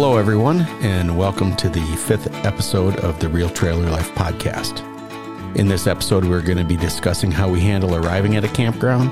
Hello, 0.00 0.16
everyone, 0.16 0.62
and 0.80 1.18
welcome 1.18 1.54
to 1.56 1.68
the 1.68 1.84
fifth 2.06 2.34
episode 2.46 2.96
of 3.00 3.20
the 3.20 3.28
Real 3.28 3.50
Trailer 3.50 3.90
Life 3.90 4.10
podcast. 4.12 4.80
In 5.58 5.68
this 5.68 5.86
episode, 5.86 6.24
we're 6.24 6.40
going 6.40 6.56
to 6.56 6.64
be 6.64 6.78
discussing 6.78 7.30
how 7.30 7.50
we 7.50 7.60
handle 7.60 7.94
arriving 7.94 8.34
at 8.34 8.42
a 8.42 8.48
campground, 8.48 9.10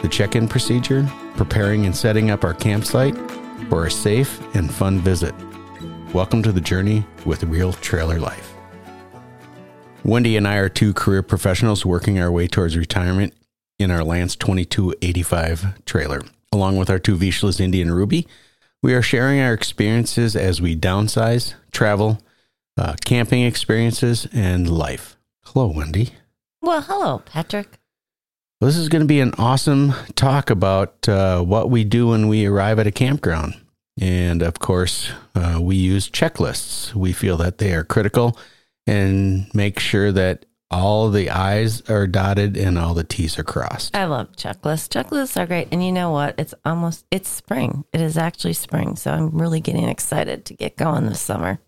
the 0.00 0.08
check 0.08 0.36
in 0.36 0.48
procedure, 0.48 1.06
preparing 1.36 1.84
and 1.84 1.94
setting 1.94 2.30
up 2.30 2.42
our 2.42 2.54
campsite 2.54 3.14
for 3.68 3.84
a 3.84 3.90
safe 3.90 4.40
and 4.56 4.72
fun 4.72 4.98
visit. 5.00 5.34
Welcome 6.14 6.42
to 6.44 6.52
the 6.52 6.60
journey 6.62 7.04
with 7.26 7.42
Real 7.42 7.74
Trailer 7.74 8.18
Life. 8.18 8.54
Wendy 10.06 10.38
and 10.38 10.48
I 10.48 10.56
are 10.56 10.70
two 10.70 10.94
career 10.94 11.22
professionals 11.22 11.84
working 11.84 12.18
our 12.18 12.32
way 12.32 12.48
towards 12.48 12.78
retirement 12.78 13.34
in 13.78 13.90
our 13.90 14.02
Lance 14.02 14.36
2285 14.36 15.84
trailer, 15.84 16.22
along 16.50 16.78
with 16.78 16.88
our 16.88 16.98
two 16.98 17.18
Vizslas 17.18 17.60
Indy 17.60 17.82
and 17.82 17.94
Ruby. 17.94 18.26
We 18.82 18.94
are 18.94 19.02
sharing 19.02 19.40
our 19.40 19.52
experiences 19.52 20.34
as 20.34 20.62
we 20.62 20.74
downsize, 20.74 21.54
travel, 21.70 22.18
uh, 22.78 22.94
camping 23.04 23.42
experiences, 23.42 24.26
and 24.32 24.70
life. 24.70 25.18
Hello, 25.44 25.66
Wendy. 25.66 26.14
Well, 26.62 26.80
hello, 26.80 27.18
Patrick. 27.18 27.78
This 28.62 28.78
is 28.78 28.88
going 28.88 29.02
to 29.02 29.06
be 29.06 29.20
an 29.20 29.34
awesome 29.38 29.92
talk 30.14 30.48
about 30.48 31.06
uh, 31.08 31.42
what 31.42 31.68
we 31.68 31.84
do 31.84 32.08
when 32.08 32.28
we 32.28 32.46
arrive 32.46 32.78
at 32.78 32.86
a 32.86 32.92
campground. 32.92 33.54
And 34.00 34.40
of 34.42 34.60
course, 34.60 35.10
uh, 35.34 35.58
we 35.60 35.76
use 35.76 36.08
checklists. 36.08 36.94
We 36.94 37.12
feel 37.12 37.36
that 37.36 37.58
they 37.58 37.74
are 37.74 37.84
critical 37.84 38.38
and 38.86 39.54
make 39.54 39.78
sure 39.78 40.10
that 40.12 40.46
all 40.70 41.10
the 41.10 41.30
I's 41.30 41.88
are 41.90 42.06
dotted 42.06 42.56
and 42.56 42.78
all 42.78 42.94
the 42.94 43.04
T's 43.04 43.38
are 43.38 43.44
crossed. 43.44 43.96
I 43.96 44.04
love 44.04 44.32
checklists. 44.32 44.88
Checklists 44.88 45.40
are 45.40 45.46
great. 45.46 45.68
And 45.72 45.84
you 45.84 45.92
know 45.92 46.10
what? 46.10 46.34
It's 46.38 46.54
almost, 46.64 47.06
it's 47.10 47.28
spring. 47.28 47.84
It 47.92 48.00
is 48.00 48.16
actually 48.16 48.52
spring. 48.52 48.96
So 48.96 49.10
I'm 49.10 49.30
really 49.30 49.60
getting 49.60 49.88
excited 49.88 50.44
to 50.46 50.54
get 50.54 50.76
going 50.76 51.06
this 51.06 51.20
summer. 51.20 51.60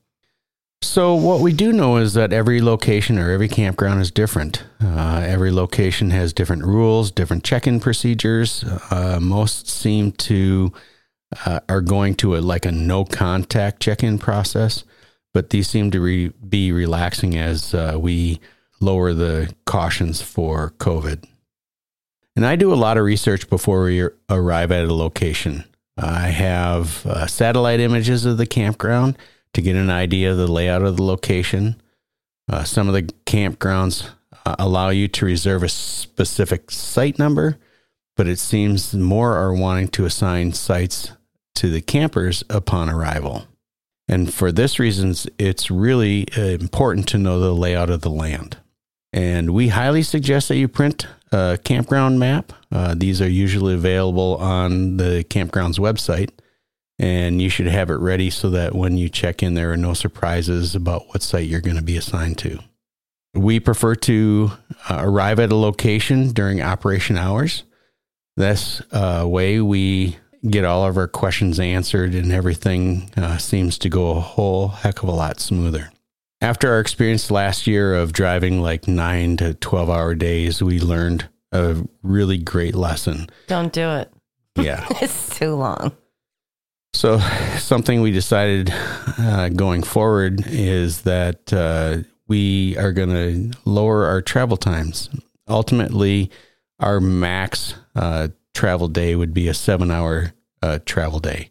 So, 0.84 1.14
what 1.14 1.38
we 1.38 1.52
do 1.52 1.72
know 1.72 1.96
is 1.96 2.14
that 2.14 2.32
every 2.32 2.60
location 2.60 3.16
or 3.16 3.30
every 3.30 3.46
campground 3.46 4.00
is 4.00 4.10
different. 4.10 4.64
Uh, 4.82 5.22
every 5.24 5.52
location 5.52 6.10
has 6.10 6.32
different 6.32 6.64
rules, 6.64 7.12
different 7.12 7.44
check 7.44 7.68
in 7.68 7.78
procedures. 7.78 8.64
Uh, 8.90 9.20
most 9.22 9.68
seem 9.68 10.10
to 10.12 10.72
uh, 11.46 11.60
are 11.68 11.80
going 11.80 12.16
to 12.16 12.36
a 12.36 12.38
like 12.38 12.66
a 12.66 12.72
no 12.72 13.04
contact 13.04 13.80
check 13.80 14.02
in 14.02 14.18
process, 14.18 14.82
but 15.32 15.50
these 15.50 15.68
seem 15.68 15.92
to 15.92 16.00
re- 16.00 16.32
be 16.48 16.72
relaxing 16.72 17.38
as 17.38 17.74
uh, 17.74 17.96
we 17.98 18.40
lower 18.82 19.12
the 19.12 19.54
cautions 19.64 20.20
for 20.20 20.74
COVID. 20.78 21.24
And 22.34 22.46
I 22.46 22.56
do 22.56 22.72
a 22.72 22.74
lot 22.74 22.96
of 22.96 23.04
research 23.04 23.48
before 23.48 23.84
we 23.84 24.08
arrive 24.28 24.72
at 24.72 24.84
a 24.84 24.94
location. 24.94 25.64
I 25.96 26.28
have 26.28 27.04
uh, 27.04 27.26
satellite 27.26 27.80
images 27.80 28.24
of 28.24 28.38
the 28.38 28.46
campground 28.46 29.18
to 29.54 29.62
get 29.62 29.76
an 29.76 29.90
idea 29.90 30.32
of 30.32 30.38
the 30.38 30.50
layout 30.50 30.82
of 30.82 30.96
the 30.96 31.02
location. 31.02 31.80
Uh, 32.50 32.64
some 32.64 32.88
of 32.88 32.94
the 32.94 33.02
campgrounds 33.26 34.08
uh, 34.46 34.56
allow 34.58 34.88
you 34.88 35.08
to 35.08 35.26
reserve 35.26 35.62
a 35.62 35.68
specific 35.68 36.70
site 36.70 37.18
number, 37.18 37.58
but 38.16 38.26
it 38.26 38.38
seems 38.38 38.94
more 38.94 39.36
are 39.36 39.54
wanting 39.54 39.88
to 39.88 40.06
assign 40.06 40.52
sites 40.52 41.12
to 41.54 41.70
the 41.70 41.82
campers 41.82 42.42
upon 42.48 42.88
arrival. 42.88 43.46
And 44.08 44.32
for 44.32 44.50
this 44.50 44.78
reason, 44.78 45.14
it's 45.38 45.70
really 45.70 46.26
uh, 46.36 46.42
important 46.42 47.06
to 47.08 47.18
know 47.18 47.38
the 47.38 47.54
layout 47.54 47.90
of 47.90 48.00
the 48.00 48.10
land. 48.10 48.56
And 49.12 49.52
we 49.52 49.68
highly 49.68 50.02
suggest 50.02 50.48
that 50.48 50.56
you 50.56 50.68
print 50.68 51.06
a 51.30 51.58
campground 51.62 52.18
map. 52.18 52.52
Uh, 52.70 52.94
these 52.96 53.20
are 53.20 53.28
usually 53.28 53.74
available 53.74 54.36
on 54.36 54.96
the 54.96 55.24
campground's 55.28 55.78
website 55.78 56.30
and 57.02 57.42
you 57.42 57.48
should 57.48 57.66
have 57.66 57.90
it 57.90 57.96
ready 57.96 58.30
so 58.30 58.48
that 58.50 58.74
when 58.74 58.96
you 58.96 59.08
check 59.08 59.42
in, 59.42 59.54
there 59.54 59.72
are 59.72 59.76
no 59.76 59.92
surprises 59.92 60.76
about 60.76 61.08
what 61.08 61.20
site 61.20 61.48
you're 61.48 61.60
going 61.60 61.76
to 61.76 61.82
be 61.82 61.96
assigned 61.96 62.38
to. 62.38 62.60
We 63.34 63.58
prefer 63.58 63.96
to 63.96 64.52
uh, 64.88 64.98
arrive 65.00 65.40
at 65.40 65.50
a 65.50 65.56
location 65.56 66.28
during 66.28 66.62
operation 66.62 67.18
hours. 67.18 67.64
This 68.36 68.80
uh, 68.92 69.24
way, 69.26 69.60
we 69.60 70.16
get 70.48 70.64
all 70.64 70.86
of 70.86 70.96
our 70.96 71.08
questions 71.08 71.58
answered, 71.58 72.14
and 72.14 72.30
everything 72.30 73.10
uh, 73.16 73.38
seems 73.38 73.78
to 73.78 73.88
go 73.88 74.10
a 74.10 74.20
whole 74.20 74.68
heck 74.68 75.02
of 75.02 75.08
a 75.08 75.12
lot 75.12 75.40
smoother. 75.40 75.90
After 76.42 76.72
our 76.72 76.80
experience 76.80 77.30
last 77.30 77.68
year 77.68 77.94
of 77.94 78.12
driving 78.12 78.60
like 78.60 78.88
nine 78.88 79.36
to 79.36 79.54
12 79.54 79.88
hour 79.88 80.12
days, 80.16 80.60
we 80.60 80.80
learned 80.80 81.28
a 81.52 81.76
really 82.02 82.36
great 82.36 82.74
lesson. 82.74 83.28
Don't 83.46 83.72
do 83.72 83.88
it. 83.90 84.12
Yeah. 84.56 84.84
it's 85.00 85.38
too 85.38 85.54
long. 85.54 85.92
So, 86.94 87.20
something 87.58 88.00
we 88.00 88.10
decided 88.10 88.70
uh, 88.72 89.50
going 89.50 89.84
forward 89.84 90.44
is 90.48 91.02
that 91.02 91.52
uh, 91.52 91.98
we 92.26 92.76
are 92.76 92.92
going 92.92 93.52
to 93.52 93.58
lower 93.64 94.04
our 94.06 94.20
travel 94.20 94.56
times. 94.56 95.10
Ultimately, 95.48 96.32
our 96.80 97.00
max 97.00 97.74
uh, 97.94 98.28
travel 98.52 98.88
day 98.88 99.14
would 99.14 99.32
be 99.32 99.46
a 99.46 99.54
seven 99.54 99.92
hour 99.92 100.32
uh, 100.60 100.80
travel 100.84 101.20
day. 101.20 101.50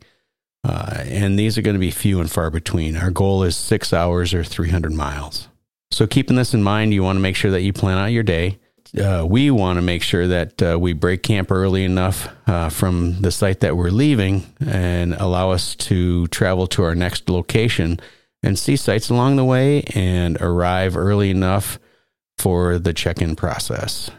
Uh, 0.63 1.03
and 1.05 1.39
these 1.39 1.57
are 1.57 1.61
going 1.61 1.75
to 1.75 1.79
be 1.79 1.91
few 1.91 2.19
and 2.19 2.29
far 2.29 2.49
between. 2.49 2.95
Our 2.95 3.11
goal 3.11 3.43
is 3.43 3.57
six 3.57 3.93
hours 3.93 4.33
or 4.33 4.43
300 4.43 4.93
miles. 4.93 5.47
So, 5.89 6.07
keeping 6.07 6.35
this 6.35 6.53
in 6.53 6.63
mind, 6.63 6.93
you 6.93 7.03
want 7.03 7.17
to 7.17 7.21
make 7.21 7.35
sure 7.35 7.51
that 7.51 7.61
you 7.61 7.73
plan 7.73 7.97
out 7.97 8.05
your 8.05 8.23
day 8.23 8.59
uh, 8.99 9.25
we 9.27 9.49
want 9.51 9.77
to 9.77 9.81
make 9.81 10.03
sure 10.03 10.27
that 10.27 10.61
uh, 10.61 10.77
we 10.79 10.93
break 10.93 11.23
camp 11.23 11.49
early 11.51 11.85
enough 11.85 12.27
uh, 12.47 12.69
from 12.69 13.21
the 13.21 13.31
site 13.31 13.61
that 13.61 13.77
we're 13.77 13.89
leaving 13.89 14.43
and 14.59 15.13
allow 15.13 15.51
us 15.51 15.75
to 15.75 16.27
travel 16.27 16.67
to 16.67 16.83
our 16.83 16.95
next 16.95 17.29
location 17.29 17.99
and 18.43 18.59
see 18.59 18.75
sites 18.75 19.09
along 19.09 19.37
the 19.37 19.45
way 19.45 19.83
and 19.95 20.37
arrive 20.41 20.97
early 20.97 21.29
enough 21.29 21.79
for 22.37 22.79
the 22.79 22.93
check 22.93 23.21
in 23.21 23.35
process. 23.35 24.11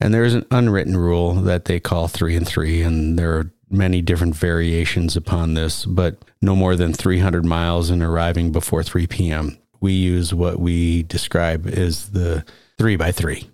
And 0.00 0.12
there's 0.12 0.34
an 0.34 0.46
unwritten 0.50 0.96
rule 0.96 1.34
that 1.34 1.64
they 1.64 1.80
call 1.80 2.06
three 2.06 2.36
and 2.36 2.46
three, 2.46 2.82
and 2.82 3.18
there 3.18 3.32
are 3.34 3.52
many 3.70 4.02
different 4.02 4.34
variations 4.34 5.16
upon 5.16 5.54
this, 5.54 5.84
but 5.84 6.16
no 6.40 6.56
more 6.56 6.76
than 6.76 6.92
300 6.92 7.44
miles 7.44 7.90
and 7.90 8.02
arriving 8.02 8.52
before 8.52 8.82
3 8.82 9.06
p.m. 9.06 9.58
We 9.80 9.92
use 9.92 10.34
what 10.34 10.58
we 10.58 11.04
describe 11.04 11.66
as 11.66 12.10
the 12.10 12.44
three 12.78 12.96
by 12.96 13.12
three. 13.12 13.48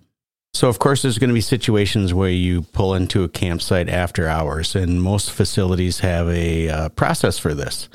So, 0.53 0.69
of 0.69 0.79
course, 0.79 1.01
there's 1.01 1.17
going 1.17 1.29
to 1.29 1.33
be 1.33 1.41
situations 1.41 2.13
where 2.13 2.29
you 2.29 2.61
pull 2.61 2.95
into 2.95 3.23
a 3.23 3.29
campsite 3.29 3.89
after 3.89 4.27
hours, 4.27 4.73
and 4.73 5.01
most 5.01 5.31
facilities 5.31 5.99
have 5.99 6.29
a 6.29 6.69
uh, 6.69 6.89
process 6.89 7.37
for 7.37 7.53
this. 7.53 7.89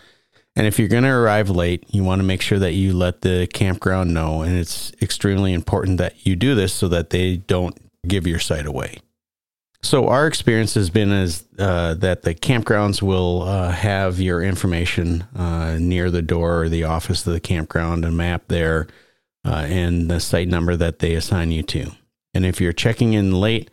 And 0.57 0.67
if 0.67 0.79
you're 0.79 0.89
going 0.89 1.05
to 1.05 1.09
arrive 1.09 1.49
late, 1.49 1.85
you 1.89 2.05
want 2.05 2.19
to 2.19 2.27
make 2.27 2.43
sure 2.43 2.59
that 2.59 2.75
you 2.75 2.93
let 2.93 3.23
the 3.23 3.49
campground 3.53 4.13
know. 4.13 4.43
And 4.43 4.59
it's 4.59 4.93
extremely 5.01 5.55
important 5.55 5.99
that 5.99 6.27
you 6.27 6.37
do 6.37 6.55
this 6.55 6.75
so 6.75 6.87
that 6.89 7.11
they 7.11 7.39
don't 7.39 7.79
give 8.07 8.27
your 8.27 8.39
site 8.39 8.67
away. 8.67 8.99
So, 9.83 10.09
our 10.09 10.27
experience 10.27 10.75
has 10.75 10.91
been 10.91 11.11
is 11.11 11.45
uh, 11.59 11.95
that 11.95 12.23
the 12.23 12.35
campgrounds 12.35 13.01
will 13.01 13.43
uh, 13.43 13.71
have 13.71 14.21
your 14.21 14.43
information 14.43 15.23
uh, 15.35 15.79
near 15.81 16.11
the 16.11 16.21
door 16.23 16.63
or 16.63 16.69
the 16.69 16.85
office 16.85 17.27
of 17.27 17.33
the 17.33 17.41
campground, 17.41 18.05
a 18.05 18.11
map 18.11 18.45
there, 18.49 18.89
uh, 19.45 19.65
and 19.69 20.11
the 20.11 20.21
site 20.21 20.49
number 20.49 20.77
that 20.77 20.99
they 20.99 21.15
assign 21.15 21.51
you 21.51 21.63
to. 21.63 21.93
And 22.35 22.45
if 22.45 22.61
you're 22.61 22.75
checking 22.75 23.15
in 23.15 23.33
late, 23.33 23.71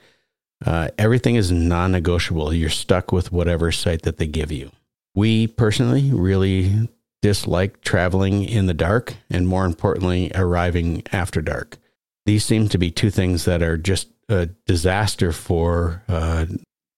uh, 0.66 0.90
everything 0.98 1.36
is 1.36 1.52
non 1.52 1.92
negotiable. 1.92 2.54
You're 2.54 2.70
stuck 2.70 3.12
with 3.12 3.32
whatever 3.32 3.72
site 3.72 4.04
that 4.04 4.18
they 4.18 4.28
give 4.28 4.52
you. 4.52 4.72
We 5.14 5.48
personally 5.48 6.12
really 6.12 6.88
dislike 7.22 7.82
traveling 7.82 8.44
in 8.44 8.68
the 8.68 8.74
dark 8.74 9.16
and, 9.30 9.48
more 9.48 9.66
importantly, 9.66 10.32
arriving 10.34 11.04
after 11.12 11.42
dark. 11.42 11.78
These 12.26 12.46
seem 12.46 12.70
to 12.70 12.78
be 12.78 12.92
two 12.92 13.10
things 13.10 13.46
that 13.46 13.62
are 13.62 13.78
just 13.78 14.08
a 14.30 14.48
disaster 14.66 15.32
for 15.32 16.04
uh, 16.08 16.46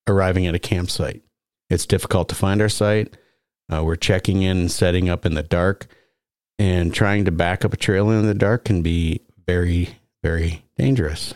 arriving 0.08 0.48
at 0.48 0.56
a 0.56 0.60
campsite. 0.60 1.22
It's 1.70 1.86
difficult 1.86 2.30
to 2.30 2.36
find 2.36 2.62
our 2.62 2.70
site. 2.70 3.16
Uh, 3.72 3.84
we're 3.84 3.96
checking 3.96 4.42
in 4.42 4.58
and 4.58 4.72
setting 4.72 5.10
up 5.10 5.26
in 5.26 5.36
the 5.36 5.44
dark, 5.44 5.88
and 6.58 6.94
trying 6.94 7.26
to 7.26 7.32
back 7.32 7.64
up 7.64 7.74
a 7.74 7.78
trail 7.78 8.10
in 8.10 8.26
the 8.26 8.34
dark 8.34 8.66
can 8.66 8.82
be 8.82 9.22
very, 9.48 9.90
very 10.24 10.64
dangerous. 10.78 11.34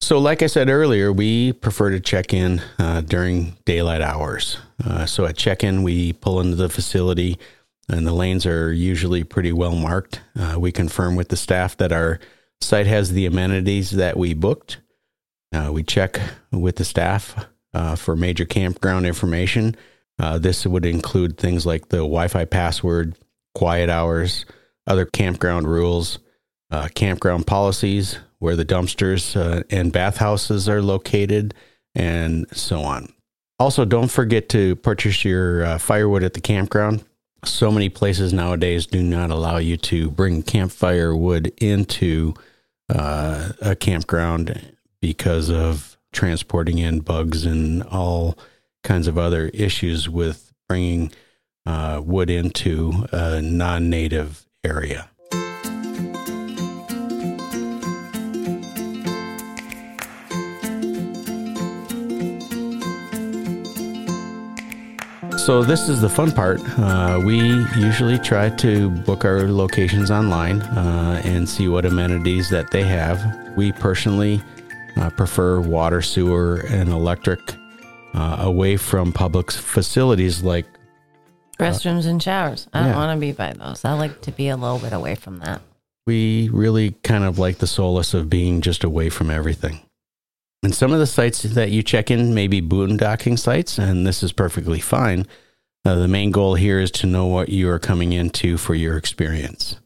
So, 0.00 0.18
like 0.18 0.42
I 0.42 0.46
said 0.46 0.68
earlier, 0.68 1.12
we 1.12 1.52
prefer 1.52 1.90
to 1.90 2.00
check 2.00 2.32
in 2.32 2.62
uh, 2.78 3.02
during 3.02 3.56
daylight 3.64 4.02
hours. 4.02 4.58
Uh, 4.82 5.06
so, 5.06 5.26
at 5.26 5.36
check 5.36 5.64
in, 5.64 5.82
we 5.82 6.12
pull 6.14 6.40
into 6.40 6.56
the 6.56 6.68
facility, 6.68 7.38
and 7.88 8.06
the 8.06 8.12
lanes 8.12 8.46
are 8.46 8.72
usually 8.72 9.24
pretty 9.24 9.52
well 9.52 9.74
marked. 9.74 10.20
Uh, 10.38 10.56
we 10.58 10.72
confirm 10.72 11.16
with 11.16 11.28
the 11.28 11.36
staff 11.36 11.76
that 11.76 11.92
our 11.92 12.18
site 12.60 12.86
has 12.86 13.12
the 13.12 13.26
amenities 13.26 13.90
that 13.90 14.16
we 14.16 14.34
booked. 14.34 14.78
Uh, 15.52 15.70
we 15.72 15.82
check 15.82 16.20
with 16.50 16.76
the 16.76 16.84
staff 16.84 17.46
uh, 17.74 17.96
for 17.96 18.16
major 18.16 18.44
campground 18.44 19.06
information. 19.06 19.76
Uh, 20.18 20.38
this 20.38 20.66
would 20.66 20.86
include 20.86 21.38
things 21.38 21.66
like 21.66 21.88
the 21.88 21.98
Wi 21.98 22.28
Fi 22.28 22.44
password, 22.44 23.16
quiet 23.54 23.90
hours, 23.90 24.44
other 24.86 25.04
campground 25.04 25.68
rules, 25.68 26.18
campground 26.94 27.46
policies, 27.46 28.18
where 28.38 28.56
the 28.56 28.64
dumpsters 28.64 29.36
uh, 29.36 29.62
and 29.70 29.92
bathhouses 29.92 30.68
are 30.68 30.82
located, 30.82 31.54
and 31.94 32.46
so 32.56 32.80
on. 32.80 33.12
Also, 33.58 33.84
don't 33.84 34.10
forget 34.10 34.48
to 34.50 34.76
purchase 34.76 35.24
your 35.24 35.64
uh, 35.64 35.78
firewood 35.78 36.22
at 36.22 36.34
the 36.34 36.40
campground. 36.40 37.04
So 37.44 37.70
many 37.70 37.88
places 37.88 38.32
nowadays 38.32 38.86
do 38.86 39.02
not 39.02 39.30
allow 39.30 39.56
you 39.56 39.76
to 39.78 40.10
bring 40.10 40.42
campfire 40.42 41.16
wood 41.16 41.52
into 41.58 42.34
uh, 42.88 43.52
a 43.62 43.74
campground 43.74 44.75
because 45.00 45.50
of 45.50 45.96
transporting 46.12 46.78
in 46.78 47.00
bugs 47.00 47.44
and 47.44 47.82
all 47.84 48.38
kinds 48.82 49.06
of 49.06 49.18
other 49.18 49.48
issues 49.48 50.08
with 50.08 50.52
bringing 50.68 51.12
uh, 51.66 52.00
wood 52.04 52.30
into 52.30 53.06
a 53.12 53.42
non 53.42 53.90
native 53.90 54.46
area. 54.64 55.10
So 65.46 65.62
this 65.62 65.88
is 65.88 66.00
the 66.00 66.08
fun 66.08 66.32
part. 66.32 66.60
Uh, 66.76 67.22
we 67.24 67.38
usually 67.78 68.18
try 68.18 68.50
to 68.56 68.90
book 68.90 69.24
our 69.24 69.42
locations 69.42 70.10
online 70.10 70.60
uh, 70.60 71.22
and 71.24 71.48
see 71.48 71.68
what 71.68 71.84
amenities 71.84 72.50
that 72.50 72.72
they 72.72 72.82
have. 72.82 73.22
We 73.56 73.70
personally 73.70 74.42
uh, 75.06 75.10
prefer 75.10 75.60
water, 75.60 76.02
sewer, 76.02 76.64
and 76.68 76.90
electric 76.90 77.40
uh, 78.14 78.38
away 78.40 78.76
from 78.76 79.12
public 79.12 79.50
facilities 79.50 80.42
like 80.42 80.66
Restrooms 81.58 82.06
and 82.06 82.22
showers. 82.22 82.68
I 82.74 82.86
don't 82.86 82.96
want 82.96 83.16
to 83.16 83.20
be 83.20 83.32
by 83.32 83.54
those. 83.54 83.82
I 83.82 83.94
like 83.94 84.20
to 84.22 84.32
be 84.32 84.48
a 84.48 84.56
little 84.56 84.78
bit 84.78 84.92
away 84.92 85.14
from 85.14 85.38
that. 85.38 85.62
we 86.06 86.50
really 86.50 86.92
kind 87.02 87.24
of 87.24 87.38
like 87.38 87.58
the 87.58 87.66
solace 87.66 88.12
of 88.12 88.28
being 88.28 88.60
just 88.60 88.84
away 88.84 89.08
from 89.08 89.30
everything. 89.30 89.80
And 90.62 90.74
some 90.74 90.92
of 90.92 90.98
the 90.98 91.06
sites 91.06 91.42
that 91.42 91.70
you 91.70 91.82
check 91.82 92.10
in 92.10 92.34
may 92.34 92.46
be 92.46 92.60
boondocking 92.60 93.38
sites, 93.38 93.78
and 93.78 94.06
this 94.06 94.22
is 94.22 94.32
perfectly 94.32 94.80
fine. 94.80 95.26
Uh, 95.84 95.94
the 95.94 96.08
main 96.08 96.30
goal 96.30 96.56
here 96.56 96.78
is 96.78 96.90
to 96.90 97.06
know 97.06 97.26
what 97.26 97.48
you 97.48 97.70
are 97.70 97.78
coming 97.78 98.12
into 98.12 98.58
for 98.58 98.74
your 98.74 98.98
experience. 98.98 99.76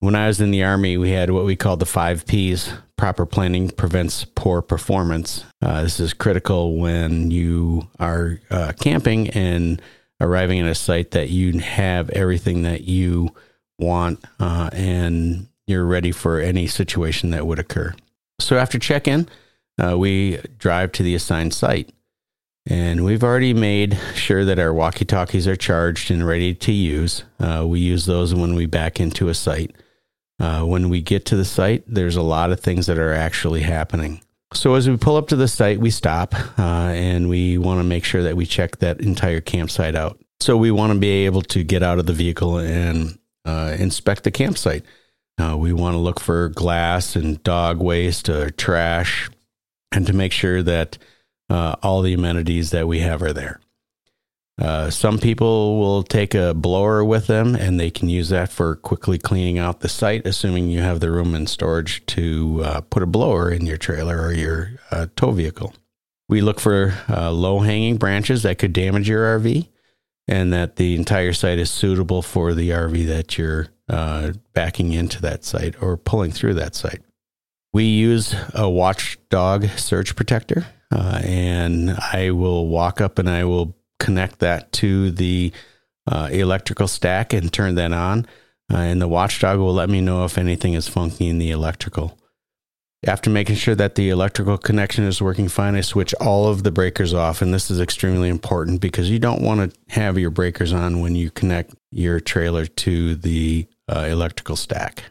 When 0.00 0.14
I 0.14 0.26
was 0.26 0.40
in 0.40 0.50
the 0.50 0.62
Army, 0.62 0.98
we 0.98 1.10
had 1.10 1.30
what 1.30 1.46
we 1.46 1.56
called 1.56 1.80
the 1.80 1.86
five 1.86 2.26
P's 2.26 2.72
proper 2.96 3.24
planning 3.24 3.70
prevents 3.70 4.24
poor 4.24 4.60
performance. 4.60 5.44
Uh, 5.62 5.82
this 5.82 6.00
is 6.00 6.12
critical 6.12 6.76
when 6.76 7.30
you 7.30 7.88
are 7.98 8.40
uh, 8.50 8.72
camping 8.78 9.30
and 9.30 9.80
arriving 10.20 10.60
at 10.60 10.66
a 10.66 10.74
site 10.74 11.12
that 11.12 11.30
you 11.30 11.58
have 11.60 12.10
everything 12.10 12.62
that 12.62 12.82
you 12.82 13.30
want 13.78 14.22
uh, 14.38 14.68
and 14.72 15.48
you're 15.66 15.84
ready 15.84 16.12
for 16.12 16.40
any 16.40 16.66
situation 16.66 17.30
that 17.30 17.46
would 17.46 17.58
occur. 17.58 17.94
So 18.38 18.58
after 18.58 18.78
check 18.78 19.08
in, 19.08 19.28
uh, 19.78 19.96
we 19.98 20.38
drive 20.58 20.92
to 20.92 21.02
the 21.02 21.14
assigned 21.14 21.54
site. 21.54 21.90
And 22.68 23.04
we've 23.04 23.22
already 23.22 23.54
made 23.54 23.98
sure 24.14 24.44
that 24.44 24.58
our 24.58 24.74
walkie 24.74 25.04
talkies 25.04 25.46
are 25.46 25.56
charged 25.56 26.10
and 26.10 26.26
ready 26.26 26.54
to 26.54 26.72
use. 26.72 27.24
Uh, 27.38 27.64
we 27.66 27.80
use 27.80 28.06
those 28.06 28.34
when 28.34 28.54
we 28.54 28.66
back 28.66 28.98
into 28.98 29.28
a 29.28 29.34
site. 29.34 29.74
Uh, 30.38 30.62
when 30.62 30.88
we 30.88 31.00
get 31.00 31.24
to 31.26 31.36
the 31.36 31.44
site, 31.44 31.84
there's 31.86 32.16
a 32.16 32.22
lot 32.22 32.52
of 32.52 32.60
things 32.60 32.86
that 32.86 32.98
are 32.98 33.12
actually 33.12 33.62
happening. 33.62 34.20
So 34.52 34.74
as 34.74 34.88
we 34.88 34.96
pull 34.96 35.16
up 35.16 35.28
to 35.28 35.36
the 35.36 35.48
site, 35.48 35.80
we 35.80 35.90
stop 35.90 36.34
uh, 36.58 36.62
and 36.92 37.28
we 37.28 37.58
want 37.58 37.80
to 37.80 37.84
make 37.84 38.04
sure 38.04 38.22
that 38.22 38.36
we 38.36 38.46
check 38.46 38.78
that 38.78 39.00
entire 39.00 39.40
campsite 39.40 39.94
out. 39.94 40.18
So 40.40 40.56
we 40.56 40.70
want 40.70 40.92
to 40.92 40.98
be 40.98 41.26
able 41.26 41.42
to 41.42 41.64
get 41.64 41.82
out 41.82 41.98
of 41.98 42.06
the 42.06 42.12
vehicle 42.12 42.58
and 42.58 43.18
uh, 43.44 43.76
inspect 43.78 44.24
the 44.24 44.30
campsite. 44.30 44.84
Uh, 45.38 45.56
we 45.56 45.72
want 45.72 45.94
to 45.94 45.98
look 45.98 46.20
for 46.20 46.48
glass 46.50 47.16
and 47.16 47.42
dog 47.42 47.80
waste 47.80 48.28
or 48.28 48.50
trash, 48.50 49.28
and 49.92 50.06
to 50.06 50.12
make 50.12 50.32
sure 50.32 50.62
that 50.62 50.96
uh, 51.50 51.76
all 51.82 52.02
the 52.02 52.14
amenities 52.14 52.70
that 52.70 52.88
we 52.88 53.00
have 53.00 53.22
are 53.22 53.32
there. 53.32 53.60
Uh, 54.58 54.88
some 54.88 55.18
people 55.18 55.78
will 55.78 56.02
take 56.02 56.34
a 56.34 56.54
blower 56.54 57.04
with 57.04 57.26
them 57.26 57.54
and 57.54 57.78
they 57.78 57.90
can 57.90 58.08
use 58.08 58.30
that 58.30 58.50
for 58.50 58.76
quickly 58.76 59.18
cleaning 59.18 59.58
out 59.58 59.80
the 59.80 59.88
site, 59.88 60.26
assuming 60.26 60.70
you 60.70 60.80
have 60.80 61.00
the 61.00 61.10
room 61.10 61.34
and 61.34 61.48
storage 61.48 62.04
to 62.06 62.62
uh, 62.64 62.80
put 62.80 63.02
a 63.02 63.06
blower 63.06 63.50
in 63.50 63.66
your 63.66 63.76
trailer 63.76 64.22
or 64.22 64.32
your 64.32 64.70
uh, 64.90 65.06
tow 65.14 65.30
vehicle. 65.30 65.74
We 66.28 66.40
look 66.40 66.58
for 66.58 66.94
uh, 67.08 67.30
low 67.30 67.60
hanging 67.60 67.98
branches 67.98 68.42
that 68.44 68.58
could 68.58 68.72
damage 68.72 69.08
your 69.08 69.38
RV 69.38 69.68
and 70.26 70.52
that 70.52 70.76
the 70.76 70.94
entire 70.96 71.34
site 71.34 71.58
is 71.58 71.70
suitable 71.70 72.22
for 72.22 72.54
the 72.54 72.70
RV 72.70 73.06
that 73.06 73.36
you're 73.36 73.68
uh, 73.88 74.32
backing 74.54 74.92
into 74.92 75.20
that 75.22 75.44
site 75.44 75.80
or 75.82 75.96
pulling 75.96 76.32
through 76.32 76.54
that 76.54 76.74
site. 76.74 77.02
We 77.72 77.84
use 77.84 78.34
a 78.54 78.68
watchdog 78.68 79.68
surge 79.76 80.16
protector, 80.16 80.66
uh, 80.90 81.20
and 81.22 81.90
I 81.90 82.30
will 82.30 82.66
walk 82.66 83.00
up 83.00 83.18
and 83.18 83.28
I 83.28 83.44
will 83.44 83.76
connect 83.98 84.40
that 84.40 84.72
to 84.72 85.10
the 85.10 85.52
uh, 86.06 86.28
electrical 86.30 86.88
stack 86.88 87.32
and 87.32 87.52
turn 87.52 87.74
that 87.76 87.92
on. 87.92 88.26
Uh, 88.72 88.78
and 88.78 89.00
the 89.00 89.08
watchdog 89.08 89.58
will 89.58 89.74
let 89.74 89.88
me 89.88 90.00
know 90.00 90.24
if 90.24 90.38
anything 90.38 90.74
is 90.74 90.88
funky 90.88 91.28
in 91.28 91.38
the 91.38 91.50
electrical. 91.50 92.18
After 93.06 93.30
making 93.30 93.56
sure 93.56 93.74
that 93.76 93.94
the 93.94 94.08
electrical 94.08 94.58
connection 94.58 95.04
is 95.04 95.22
working 95.22 95.48
fine, 95.48 95.76
I 95.76 95.82
switch 95.82 96.14
all 96.14 96.48
of 96.48 96.64
the 96.64 96.72
breakers 96.72 97.14
off. 97.14 97.40
And 97.40 97.54
this 97.54 97.70
is 97.70 97.80
extremely 97.80 98.28
important 98.28 98.80
because 98.80 99.10
you 99.10 99.18
don't 99.18 99.42
want 99.42 99.70
to 99.70 99.78
have 99.94 100.18
your 100.18 100.30
breakers 100.30 100.72
on 100.72 101.00
when 101.00 101.14
you 101.14 101.30
connect 101.30 101.74
your 101.92 102.18
trailer 102.18 102.66
to 102.66 103.14
the 103.14 103.68
uh, 103.88 104.06
electrical 104.10 104.56
stack. 104.56 105.04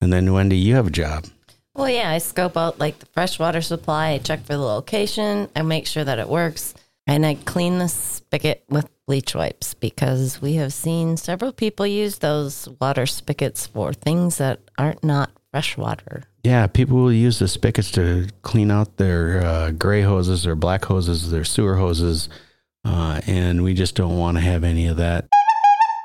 And 0.00 0.12
then, 0.12 0.32
Wendy, 0.32 0.56
you 0.56 0.74
have 0.74 0.88
a 0.88 0.90
job. 0.90 1.26
Well, 1.74 1.90
yeah, 1.90 2.10
I 2.10 2.18
scope 2.18 2.56
out 2.56 2.80
like 2.80 2.98
the 2.98 3.06
freshwater 3.06 3.60
supply. 3.60 4.10
I 4.10 4.18
check 4.18 4.40
for 4.40 4.54
the 4.54 4.58
location. 4.58 5.48
I 5.54 5.62
make 5.62 5.86
sure 5.86 6.04
that 6.04 6.18
it 6.18 6.28
works. 6.28 6.74
And 7.06 7.24
I 7.24 7.34
clean 7.34 7.78
the 7.78 7.88
spigot 7.88 8.64
with 8.68 8.88
bleach 9.06 9.34
wipes 9.34 9.74
because 9.74 10.42
we 10.42 10.54
have 10.54 10.72
seen 10.72 11.16
several 11.16 11.52
people 11.52 11.86
use 11.86 12.18
those 12.18 12.68
water 12.80 13.06
spigots 13.06 13.66
for 13.66 13.92
things 13.92 14.38
that 14.38 14.60
aren't 14.76 15.04
not 15.04 15.30
fresh 15.52 15.76
water. 15.76 16.24
Yeah, 16.42 16.66
people 16.66 16.96
will 16.96 17.12
use 17.12 17.38
the 17.38 17.48
spigots 17.48 17.90
to 17.92 18.28
clean 18.42 18.70
out 18.70 18.96
their 18.96 19.44
uh, 19.44 19.70
gray 19.70 20.02
hoses, 20.02 20.42
their 20.42 20.56
black 20.56 20.84
hoses, 20.84 21.30
their 21.30 21.44
sewer 21.44 21.76
hoses, 21.76 22.28
uh, 22.84 23.20
and 23.26 23.62
we 23.62 23.74
just 23.74 23.94
don't 23.94 24.18
want 24.18 24.36
to 24.36 24.40
have 24.40 24.64
any 24.64 24.86
of 24.86 24.96
that 24.96 25.28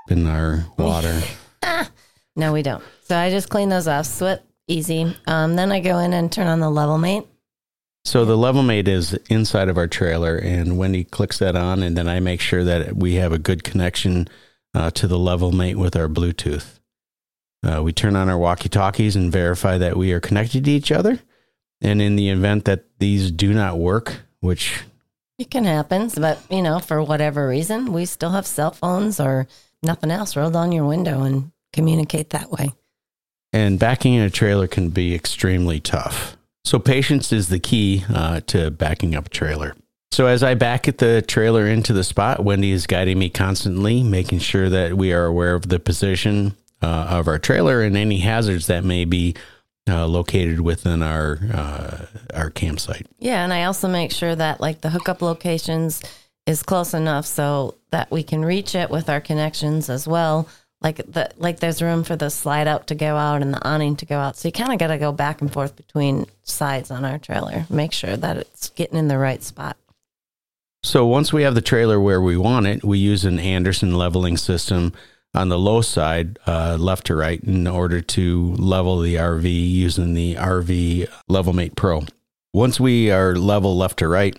in 0.10 0.28
our 0.28 0.66
water. 0.78 1.22
No, 2.36 2.54
we 2.54 2.62
don't. 2.62 2.84
So 3.04 3.18
I 3.18 3.30
just 3.30 3.50
clean 3.50 3.70
those 3.70 3.88
off, 3.88 4.06
sweat 4.06 4.46
easy. 4.68 5.16
Um, 5.28 5.56
then 5.56 5.72
I 5.72 5.80
go 5.80 6.00
in 6.00 6.14
and 6.14 6.32
turn 6.32 6.48
on 6.48 6.60
the 6.60 6.70
level 6.70 6.98
mate. 6.98 7.26
So 8.04 8.26
the 8.26 8.36
LevelMate 8.38 8.88
is 8.88 9.14
inside 9.30 9.70
of 9.70 9.78
our 9.78 9.88
trailer, 9.88 10.36
and 10.36 10.78
Wendy 10.78 11.04
clicks 11.04 11.38
that 11.40 11.56
on, 11.56 11.84
and 11.84 11.96
then 11.96 12.08
I 12.08 12.20
make 12.20 12.42
sure 12.42 12.64
that 12.64 12.96
we 12.96 13.16
have 13.16 13.32
a 13.32 13.38
good 13.38 13.64
connection 13.64 14.28
uh, 14.74 14.90
to 14.92 15.08
the 15.08 15.18
LevelMate 15.18 15.76
with 15.76 15.96
our 15.96 16.08
Bluetooth. 16.08 16.80
Uh, 17.64 17.84
we 17.84 17.94
turn 17.94 18.16
on 18.16 18.28
our 18.28 18.38
walkie 18.40 18.70
talkies 18.70 19.16
and 19.16 19.32
verify 19.32 19.78
that 19.78 19.96
we 19.96 20.14
are 20.14 20.20
connected 20.20 20.66
to 20.66 20.72
each 20.72 20.92
other. 20.92 21.20
And 21.80 22.02
in 22.02 22.16
the 22.16 22.30
event 22.30 22.66
that 22.66 22.86
these 23.00 23.30
do 23.32 23.54
not 23.54 23.78
work, 23.78 24.22
which 24.40 24.84
It 25.38 25.52
can 25.52 25.66
happen, 25.66 26.10
but 26.18 26.40
you 26.50 26.62
know, 26.64 26.80
for 26.80 27.04
whatever 27.04 27.48
reason, 27.48 27.94
we 27.94 28.06
still 28.06 28.32
have 28.32 28.48
cell 28.48 28.72
phones 28.72 29.20
or 29.20 29.48
nothing 29.84 30.10
else. 30.12 30.36
Roll 30.36 30.50
down 30.52 30.72
your 30.72 30.86
window 30.86 31.22
and 31.22 31.52
communicate 31.74 32.32
that 32.32 32.52
way. 32.52 32.74
and 33.54 33.78
backing 33.80 34.14
in 34.16 34.24
a 34.24 34.30
trailer 34.30 34.68
can 34.68 34.90
be 34.90 35.14
extremely 35.14 35.80
tough. 35.80 36.38
So 36.64 36.80
patience 36.80 37.34
is 37.34 37.50
the 37.50 37.60
key 37.60 38.06
uh, 38.14 38.42
to 38.48 38.72
backing 38.72 39.16
up 39.16 39.28
a 39.28 39.30
trailer. 39.30 39.76
So 40.12 40.28
as 40.28 40.44
I 40.44 40.56
back 40.56 40.88
at 40.88 40.98
the 40.98 41.22
trailer 41.22 41.66
into 41.68 41.94
the 41.94 42.04
spot, 42.04 42.44
Wendy 42.44 42.72
is 42.72 42.86
guiding 42.86 43.18
me 43.18 43.30
constantly, 43.30 44.04
making 44.04 44.40
sure 44.40 44.70
that 44.70 44.96
we 44.96 45.14
are 45.14 45.26
aware 45.26 45.56
of 45.56 45.70
the 45.70 45.80
position 45.80 46.56
uh, 46.82 47.08
of 47.10 47.28
our 47.28 47.40
trailer 47.40 47.82
and 47.82 47.96
any 47.96 48.20
hazards 48.20 48.68
that 48.68 48.84
may 48.84 49.06
be 49.06 49.36
uh, 49.90 50.06
located 50.06 50.60
within 50.60 51.02
our 51.02 51.40
uh, 51.54 52.06
our 52.34 52.50
campsite. 52.50 53.08
Yeah, 53.20 53.44
and 53.44 53.54
I 53.54 53.64
also 53.64 53.88
make 53.88 54.12
sure 54.12 54.36
that 54.36 54.60
like 54.60 54.82
the 54.82 54.90
hookup 54.90 55.22
locations 55.22 56.02
is 56.46 56.64
close 56.64 56.94
enough 56.94 57.26
so 57.26 57.76
that 57.92 58.12
we 58.12 58.24
can 58.24 58.44
reach 58.44 58.76
it 58.76 58.90
with 58.90 59.10
our 59.10 59.22
connections 59.22 59.90
as 59.90 60.08
well. 60.08 60.48
Like 60.82 60.98
the 60.98 61.30
like 61.38 61.60
there's 61.60 61.82
room 61.82 62.04
for 62.04 62.16
the 62.16 62.30
slide 62.30 62.68
out 62.68 62.88
to 62.88 62.96
go 62.96 63.16
out 63.16 63.42
and 63.42 63.54
the 63.54 63.68
awning 63.68 63.96
to 63.98 64.06
go 64.06 64.18
out. 64.18 64.36
So 64.36 64.48
you 64.48 64.52
kind 64.52 64.74
of 64.74 64.80
got 64.80 64.88
to 64.88 64.98
go 64.98 65.12
back 65.12 65.42
and 65.42 65.52
forth 65.52 65.76
between 65.76 66.26
sides 66.44 66.90
on 66.90 67.06
our 67.06 67.20
trailer. 67.20 67.66
Make 67.70 67.92
sure 67.92 68.18
that 68.18 68.38
it's 68.38 68.70
getting 68.70 68.98
in 68.98 69.08
the 69.08 69.20
right 69.20 69.44
spot. 69.44 69.78
So 70.84 71.06
once 71.06 71.32
we 71.32 71.44
have 71.44 71.54
the 71.54 71.62
trailer 71.62 72.00
where 72.00 72.22
we 72.22 72.36
want 72.36 72.66
it, 72.66 72.84
we 72.84 72.98
use 72.98 73.24
an 73.24 73.38
Anderson 73.38 73.96
leveling 73.96 74.38
system 74.38 74.94
on 75.34 75.50
the 75.50 75.60
low 75.60 75.82
side, 75.82 76.40
uh, 76.48 76.76
left 76.80 77.06
to 77.08 77.16
right, 77.16 77.42
in 77.44 77.68
order 77.68 78.02
to 78.02 78.54
level 78.56 79.00
the 79.00 79.16
RV 79.16 79.44
using 79.46 80.14
the 80.14 80.36
RV 80.36 81.08
LevelMate 81.30 81.76
Pro. 81.76 82.04
Once 82.54 82.80
we 82.80 83.12
are 83.12 83.36
level 83.36 83.78
left 83.78 84.00
to 84.00 84.08
right, 84.08 84.36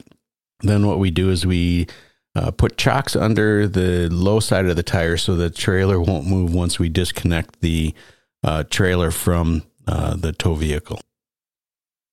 then 0.61 0.87
what 0.87 0.99
we 0.99 1.11
do 1.11 1.31
is 1.31 1.47
we 1.47 1.87
uh, 2.35 2.51
put 2.51 2.77
chocks 2.77 3.15
under 3.15 3.67
the 3.69 4.09
low 4.11 4.41
side 4.41 4.67
of 4.67 4.77
the 4.77 4.83
tire 4.83 5.17
so 5.17 5.37
the 5.37 5.51
trailer 5.51 6.01
won't 6.01 6.27
move 6.27 6.55
once 6.55 6.79
we 6.79 6.89
disconnect 6.89 7.61
the 7.61 7.95
uh, 8.43 8.65
trailer 8.65 9.11
from 9.11 9.63
uh, 9.87 10.17
the 10.17 10.33
tow 10.33 10.55
vehicle. 10.55 11.01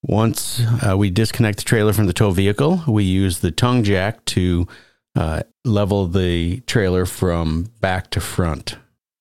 Once 0.02 0.62
uh, 0.86 0.98
we 0.98 1.10
disconnect 1.10 1.60
the 1.60 1.64
trailer 1.64 1.94
from 1.94 2.08
the 2.08 2.14
tow 2.14 2.32
vehicle, 2.32 2.84
we 2.88 3.04
use 3.04 3.40
the 3.40 3.52
tongue 3.52 3.84
jack 3.84 4.24
to 4.26 4.68
uh, 5.16 5.42
level 5.66 6.08
the 6.08 6.62
trailer 6.62 7.06
from 7.06 7.68
back 7.82 8.10
to 8.12 8.22
front. 8.22 8.78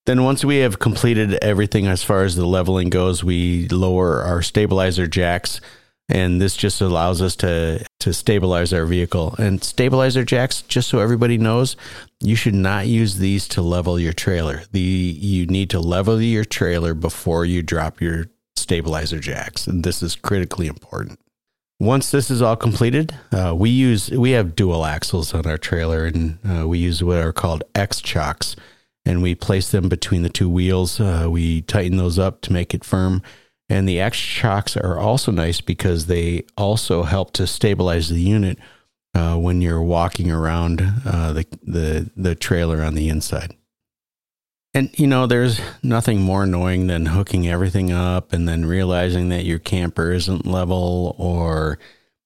Then, 0.07 0.23
once 0.25 0.45
we 0.45 0.59
have 0.59 0.79
completed 0.79 1.35
everything 1.43 1.87
as 1.87 2.03
far 2.03 2.23
as 2.23 2.35
the 2.35 2.47
leveling 2.47 2.89
goes, 2.89 3.23
we 3.23 3.69
lower 3.69 4.23
our 4.23 4.41
stabilizer 4.41 5.07
jacks, 5.07 5.61
and 6.09 6.41
this 6.41 6.57
just 6.57 6.81
allows 6.81 7.21
us 7.21 7.37
to 7.37 7.85
to 8.01 8.13
stabilize 8.13 8.73
our 8.73 8.87
vehicle. 8.87 9.35
And 9.39 9.63
stabilizer 9.63 10.25
jacks, 10.25 10.63
just 10.63 10.89
so 10.89 11.01
everybody 11.01 11.39
knows, 11.39 11.77
you 12.21 12.37
should 12.37 12.55
not 12.55 12.87
use 12.87 13.19
these 13.19 13.47
to 13.49 13.63
level 13.63 13.99
your 13.99 14.13
trailer. 14.13 14.63
The 14.73 14.81
you 14.81 15.47
need 15.47 15.71
to 15.71 15.81
level 15.81 16.21
your 16.21 16.45
trailer 16.45 16.95
before 16.95 17.45
you 17.45 17.63
drop 17.63 18.01
your 18.01 18.27
stabilizer 18.57 19.21
jacks, 19.21 19.67
and 19.67 19.85
this 19.85 20.03
is 20.03 20.17
critically 20.17 20.67
important. 20.67 21.21
Once 21.81 22.11
this 22.11 22.29
is 22.31 22.43
all 22.43 22.57
completed, 22.57 23.15
uh, 23.33 23.55
we 23.57 23.71
use 23.71 24.11
we 24.11 24.33
have 24.33 24.57
dual 24.57 24.85
axles 24.85 25.35
on 25.35 25.47
our 25.47 25.59
trailer, 25.59 26.07
and 26.07 26.39
uh, 26.49 26.67
we 26.67 26.79
use 26.79 27.03
what 27.03 27.19
are 27.19 27.33
called 27.33 27.63
X 27.75 28.01
chocks 28.01 28.57
and 29.09 29.23
we 29.23 29.35
place 29.35 29.71
them 29.71 29.89
between 29.89 30.23
the 30.23 30.29
two 30.29 30.51
wheels. 30.51 31.01
Uh, 31.01 31.27
we 31.31 31.63
tighten 31.63 31.97
those 31.97 32.19
up 32.19 32.43
to 32.43 32.53
make 32.53 32.75
it 32.75 32.85
firm. 32.85 33.23
And 33.69 33.89
the 33.89 34.01
X 34.01 34.19
chocks 34.19 34.77
are 34.77 34.99
also 34.99 35.31
nice 35.31 35.61
because 35.61 36.07
they 36.07 36.45
also 36.57 37.03
help 37.03 37.33
to 37.35 37.47
stabilize 37.47 38.09
the 38.09 38.21
unit 38.21 38.59
uh, 39.15 39.37
when 39.37 39.61
you're 39.61 39.83
walking 39.83 40.31
around 40.31 40.81
uh, 41.05 41.33
the, 41.33 41.47
the 41.63 42.11
the 42.17 42.35
trailer 42.35 42.83
on 42.83 42.95
the 42.95 43.09
inside. 43.09 43.55
And 44.75 44.97
you 44.99 45.07
know, 45.07 45.27
there's 45.27 45.61
nothing 45.83 46.21
more 46.23 46.45
annoying 46.45 46.87
than 46.87 47.07
hooking 47.07 47.49
everything 47.49 47.93
up 47.93 48.33
and 48.33 48.49
then 48.49 48.65
realizing 48.65 49.29
that 49.31 49.45
your 49.45 49.59
camper 49.59 50.13
isn't 50.13 50.47
level 50.47 51.15
or 51.19 51.79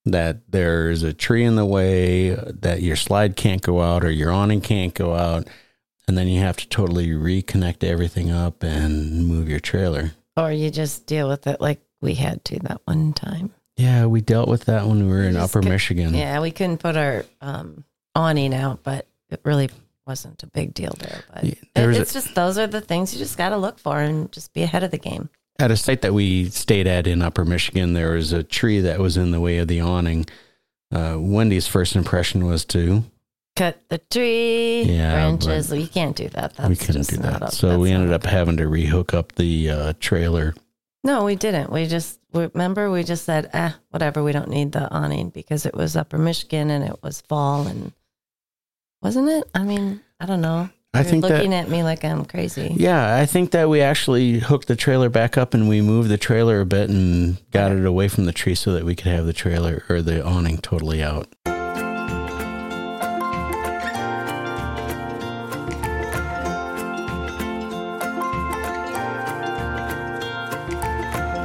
that 0.05 0.51
there's 0.51 1.03
a 1.03 1.13
tree 1.13 1.45
in 1.45 1.55
the 1.57 1.65
way, 1.65 2.31
that 2.31 2.83
your 2.83 2.97
slide 2.97 3.37
can't 3.37 3.63
go 3.63 3.81
out 3.81 4.05
or 4.05 4.11
your 4.11 4.33
awning 4.33 4.61
can't 4.61 4.95
go 4.95 5.15
out 5.15 5.49
and 6.09 6.19
then 6.19 6.29
you 6.29 6.41
have 6.41 6.57
to 6.57 6.69
totally 6.69 7.09
reconnect 7.11 7.85
everything 7.85 8.31
up 8.31 8.63
and 8.63 9.27
move 9.27 9.49
your 9.49 9.61
trailer. 9.61 10.13
Or 10.37 10.51
you 10.51 10.71
just 10.71 11.07
deal 11.07 11.29
with 11.29 11.47
it 11.47 11.61
like 11.61 11.81
we 12.01 12.15
had 12.15 12.45
to 12.47 12.59
that 12.61 12.81
one 12.85 13.13
time. 13.13 13.53
Yeah, 13.77 14.07
we 14.07 14.21
dealt 14.21 14.49
with 14.49 14.67
that 14.67 14.87
when 14.87 15.07
we 15.07 15.11
were 15.11 15.25
in 15.25 15.37
Upper 15.37 15.63
Michigan. 15.63 16.15
Yeah, 16.15 16.41
we 16.41 16.51
couldn't 16.51 16.79
put 16.79 16.97
our 16.97 17.25
um, 17.41 17.85
awning 18.15 18.55
out, 18.55 18.83
but 18.83 19.07
it 19.31 19.41
really 19.45 19.71
wasn't 20.07 20.43
a 20.43 20.47
big 20.47 20.75
deal 20.75 20.95
there. 20.99 21.23
But 21.33 21.45
yeah, 21.45 21.53
it, 21.77 21.97
it's 21.97 22.11
a, 22.11 22.15
just 22.15 22.35
those 22.35 22.59
are 22.59 22.67
the 22.67 22.81
things 22.81 23.13
you 23.13 23.19
just 23.19 23.39
got 23.39 23.51
to 23.51 23.57
look 23.57 23.79
for 23.79 23.99
and 23.99 24.31
just 24.33 24.53
be 24.53 24.63
ahead 24.63 24.83
of 24.83 24.91
the 24.91 24.99
game. 24.99 25.31
At 25.59 25.71
a 25.71 25.77
site 25.77 26.03
that 26.03 26.15
we 26.15 26.49
stayed 26.51 26.87
at 26.87 27.07
in 27.07 27.23
Upper 27.23 27.45
Michigan, 27.45 27.93
there 27.93 28.13
was 28.13 28.33
a 28.33 28.43
tree 28.43 28.81
that 28.81 28.99
was 28.99 29.17
in 29.17 29.31
the 29.31 29.41
way 29.41 29.59
of 29.59 29.69
the 29.69 29.81
awning. 29.81 30.27
Uh, 30.91 31.17
Wendy's 31.19 31.67
first 31.67 31.97
impression 31.97 32.45
was 32.45 32.65
to 32.67 33.05
cut 33.57 33.79
the 33.89 33.99
tree 33.99 34.83
yeah, 34.83 35.13
branches. 35.13 35.71
We 35.71 35.87
can't 35.87 36.17
do 36.17 36.29
that. 36.31 36.55
That's 36.55 36.69
we 36.69 36.77
couldn't 36.77 37.09
do 37.09 37.17
that. 37.19 37.53
so 37.53 37.79
we 37.79 37.91
ended 37.91 38.13
up 38.13 38.25
having 38.25 38.57
to 38.59 38.65
rehook 38.65 39.15
up 39.15 39.33
the 39.33 39.71
uh, 39.71 39.93
trailer. 40.01 40.55
No, 41.05 41.25
we 41.25 41.35
didn't. 41.35 41.71
We 41.71 41.87
just 41.87 42.21
remember 42.33 42.91
we 42.91 43.03
just 43.03 43.25
said, 43.25 43.51
ah, 43.53 43.77
whatever. 43.91 44.23
We 44.23 44.33
don't 44.33 44.49
need 44.49 44.73
the 44.73 44.91
awning 44.91 45.31
because 45.31 45.67
it 45.67 45.75
was 45.75 45.97
Upper 45.97 46.19
Michigan 46.19 46.71
and 46.71 46.85
it 46.85 47.03
was 47.03 47.21
fall 47.23 47.67
and 47.67 47.93
wasn't 49.01 49.29
it? 49.29 49.51
I 49.55 49.65
mean, 49.65 50.01
I 50.21 50.27
don't 50.27 50.41
know. 50.41 50.71
I 50.95 50.99
You're 50.99 51.05
think 51.05 51.23
looking 51.23 51.51
that, 51.51 51.65
at 51.65 51.71
me 51.71 51.83
like 51.83 52.05
I'm 52.05 52.25
crazy. 52.25 52.75
Yeah, 52.77 53.17
I 53.17 53.25
think 53.25 53.53
that 53.53 53.69
we 53.69 53.81
actually 53.81 54.39
hooked 54.39 54.69
the 54.69 54.77
trailer 54.77 55.09
back 55.09 55.39
up 55.39 55.55
and 55.55 55.69
we 55.69 55.81
moved 55.81 56.11
the 56.11 56.19
trailer 56.19 56.61
a 56.61 56.67
bit 56.67 56.91
and 56.91 57.39
got 57.51 57.73
it 57.73 57.85
away 57.87 58.09
from 58.09 58.27
the 58.27 58.33
tree 58.33 58.55
so 58.55 58.73
that 58.75 58.85
we 58.85 58.95
could 58.95 59.07
have 59.07 59.25
the 59.25 59.33
trailer 59.33 59.85
or 59.89 60.03
the 60.03 60.23
awning 60.25 60.59
totally 60.59 61.03
out. 61.03 61.29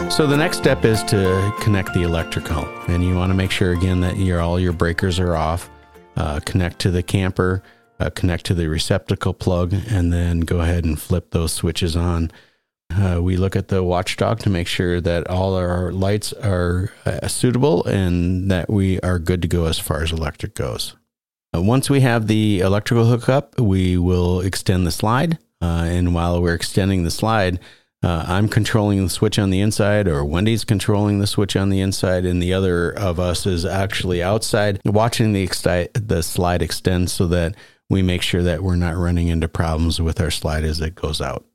So 0.10 0.26
the 0.26 0.38
next 0.38 0.58
step 0.58 0.84
is 0.84 1.04
to 1.04 1.54
connect 1.62 1.94
the 1.94 2.02
electrical, 2.02 2.66
and 2.88 3.04
you 3.04 3.14
want 3.14 3.30
to 3.30 3.36
make 3.36 3.52
sure 3.52 3.74
again 3.74 4.00
that 4.02 4.18
your 4.18 4.42
all 4.42 4.60
your 4.60 4.74
breakers 4.74 5.20
are 5.20 5.36
off. 5.36 5.70
Uh, 6.16 6.40
connect 6.44 6.80
to 6.80 6.92
the 6.92 7.04
camper, 7.04 7.62
uh, 8.00 8.10
connect 8.10 8.46
to 8.48 8.56
the 8.56 8.68
receptacle 8.68 9.36
plug, 9.36 9.74
and 9.74 10.12
then 10.12 10.40
go 10.40 10.62
ahead 10.62 10.86
and 10.86 11.00
flip 11.00 11.30
those 11.30 11.54
switches 11.54 11.96
on. 11.96 12.32
Uh, 12.90 13.20
we 13.22 13.38
look 13.38 13.56
at 13.56 13.68
the 13.68 13.84
watchdog 13.84 14.40
to 14.40 14.50
make 14.50 14.66
sure 14.66 15.00
that 15.00 15.28
all 15.28 15.54
our 15.56 15.92
lights 15.92 16.34
are 16.34 16.92
uh, 17.06 17.28
suitable 17.28 17.86
and 17.86 18.50
that 18.50 18.72
we 18.72 19.00
are 19.02 19.20
good 19.20 19.44
to 19.44 19.48
go 19.48 19.66
as 19.66 19.78
far 19.78 20.02
as 20.02 20.12
electric 20.12 20.56
goes. 20.56 20.96
Uh, 21.56 21.62
once 21.62 21.92
we 21.92 22.00
have 22.00 22.26
the 22.26 22.60
electrical 22.62 23.06
hookup, 23.06 23.60
we 23.60 23.98
will 23.98 24.40
extend 24.42 24.88
the 24.88 24.92
slide. 24.92 25.38
Uh, 25.62 25.86
and 25.88 26.16
while 26.16 26.42
we're 26.42 26.56
extending 26.56 27.04
the 27.04 27.12
slide, 27.12 27.60
uh, 28.04 28.25
I'm 28.27 28.48
controlling 28.48 29.04
the 29.04 29.10
switch 29.10 29.39
on 29.39 29.50
the 29.50 29.60
inside, 29.60 30.08
or 30.08 30.24
Wendy's 30.24 30.63
controlling 30.63 31.20
the 31.20 31.27
switch 31.27 31.56
on 31.56 31.70
the 31.70 31.80
inside, 31.80 32.25
and 32.25 32.42
the 32.42 32.54
other 32.54 32.92
of 32.92 33.20
us 33.20 33.46
is 33.46 33.66
actually 33.66 34.22
outside 34.22 34.80
watching 34.86 35.34
the 35.34 35.48
exti- 35.48 35.89
the 35.94 36.22
slide 36.22 36.62
extend 36.62 37.10
so 37.10 37.27
that 37.27 37.56
we 37.89 38.01
make 38.01 38.22
sure 38.22 38.44
that 38.44 38.62
we're 38.62 38.75
not 38.75 38.96
running 38.96 39.30
into 39.30 39.48
problems 39.48 40.00
with 40.00 40.22
our 40.22 40.30
slide 40.30 40.63
as 40.63 40.80
it 40.80 40.94
goes 40.94 41.22
out. 41.22 41.46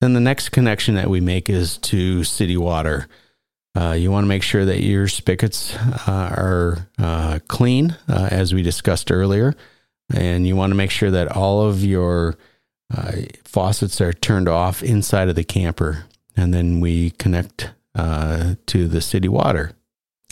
Then 0.00 0.12
the 0.12 0.20
next 0.20 0.50
connection 0.50 0.94
that 0.96 1.08
we 1.08 1.20
make 1.20 1.48
is 1.48 1.78
to 1.78 2.22
city 2.22 2.56
water. 2.56 3.08
Uh, 3.74 3.92
you 3.92 4.10
want 4.10 4.24
to 4.24 4.28
make 4.28 4.42
sure 4.42 4.64
that 4.64 4.82
your 4.82 5.08
spigots 5.08 5.74
uh, 5.76 6.34
are 6.36 6.88
uh, 6.98 7.38
clean, 7.48 7.96
uh, 8.08 8.28
as 8.30 8.52
we 8.52 8.62
discussed 8.62 9.10
earlier, 9.10 9.54
and 10.14 10.46
you 10.46 10.54
want 10.54 10.70
to 10.70 10.76
make 10.76 10.90
sure 10.90 11.10
that 11.10 11.34
all 11.34 11.62
of 11.62 11.82
your 11.82 12.36
uh, 12.94 13.12
faucets 13.44 14.00
are 14.00 14.12
turned 14.12 14.48
off 14.48 14.82
inside 14.82 15.28
of 15.28 15.36
the 15.36 15.44
camper, 15.44 16.04
and 16.36 16.54
then 16.54 16.80
we 16.80 17.10
connect 17.10 17.70
uh, 17.94 18.54
to 18.66 18.88
the 18.88 19.00
city 19.00 19.28
water. 19.28 19.72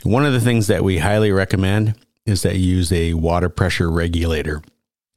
One 0.02 0.24
of 0.24 0.32
the 0.32 0.40
things 0.40 0.66
that 0.68 0.84
we 0.84 0.98
highly 0.98 1.32
recommend 1.32 1.94
is 2.24 2.42
that 2.42 2.56
you 2.56 2.76
use 2.76 2.92
a 2.92 3.14
water 3.14 3.48
pressure 3.48 3.90
regulator. 3.90 4.62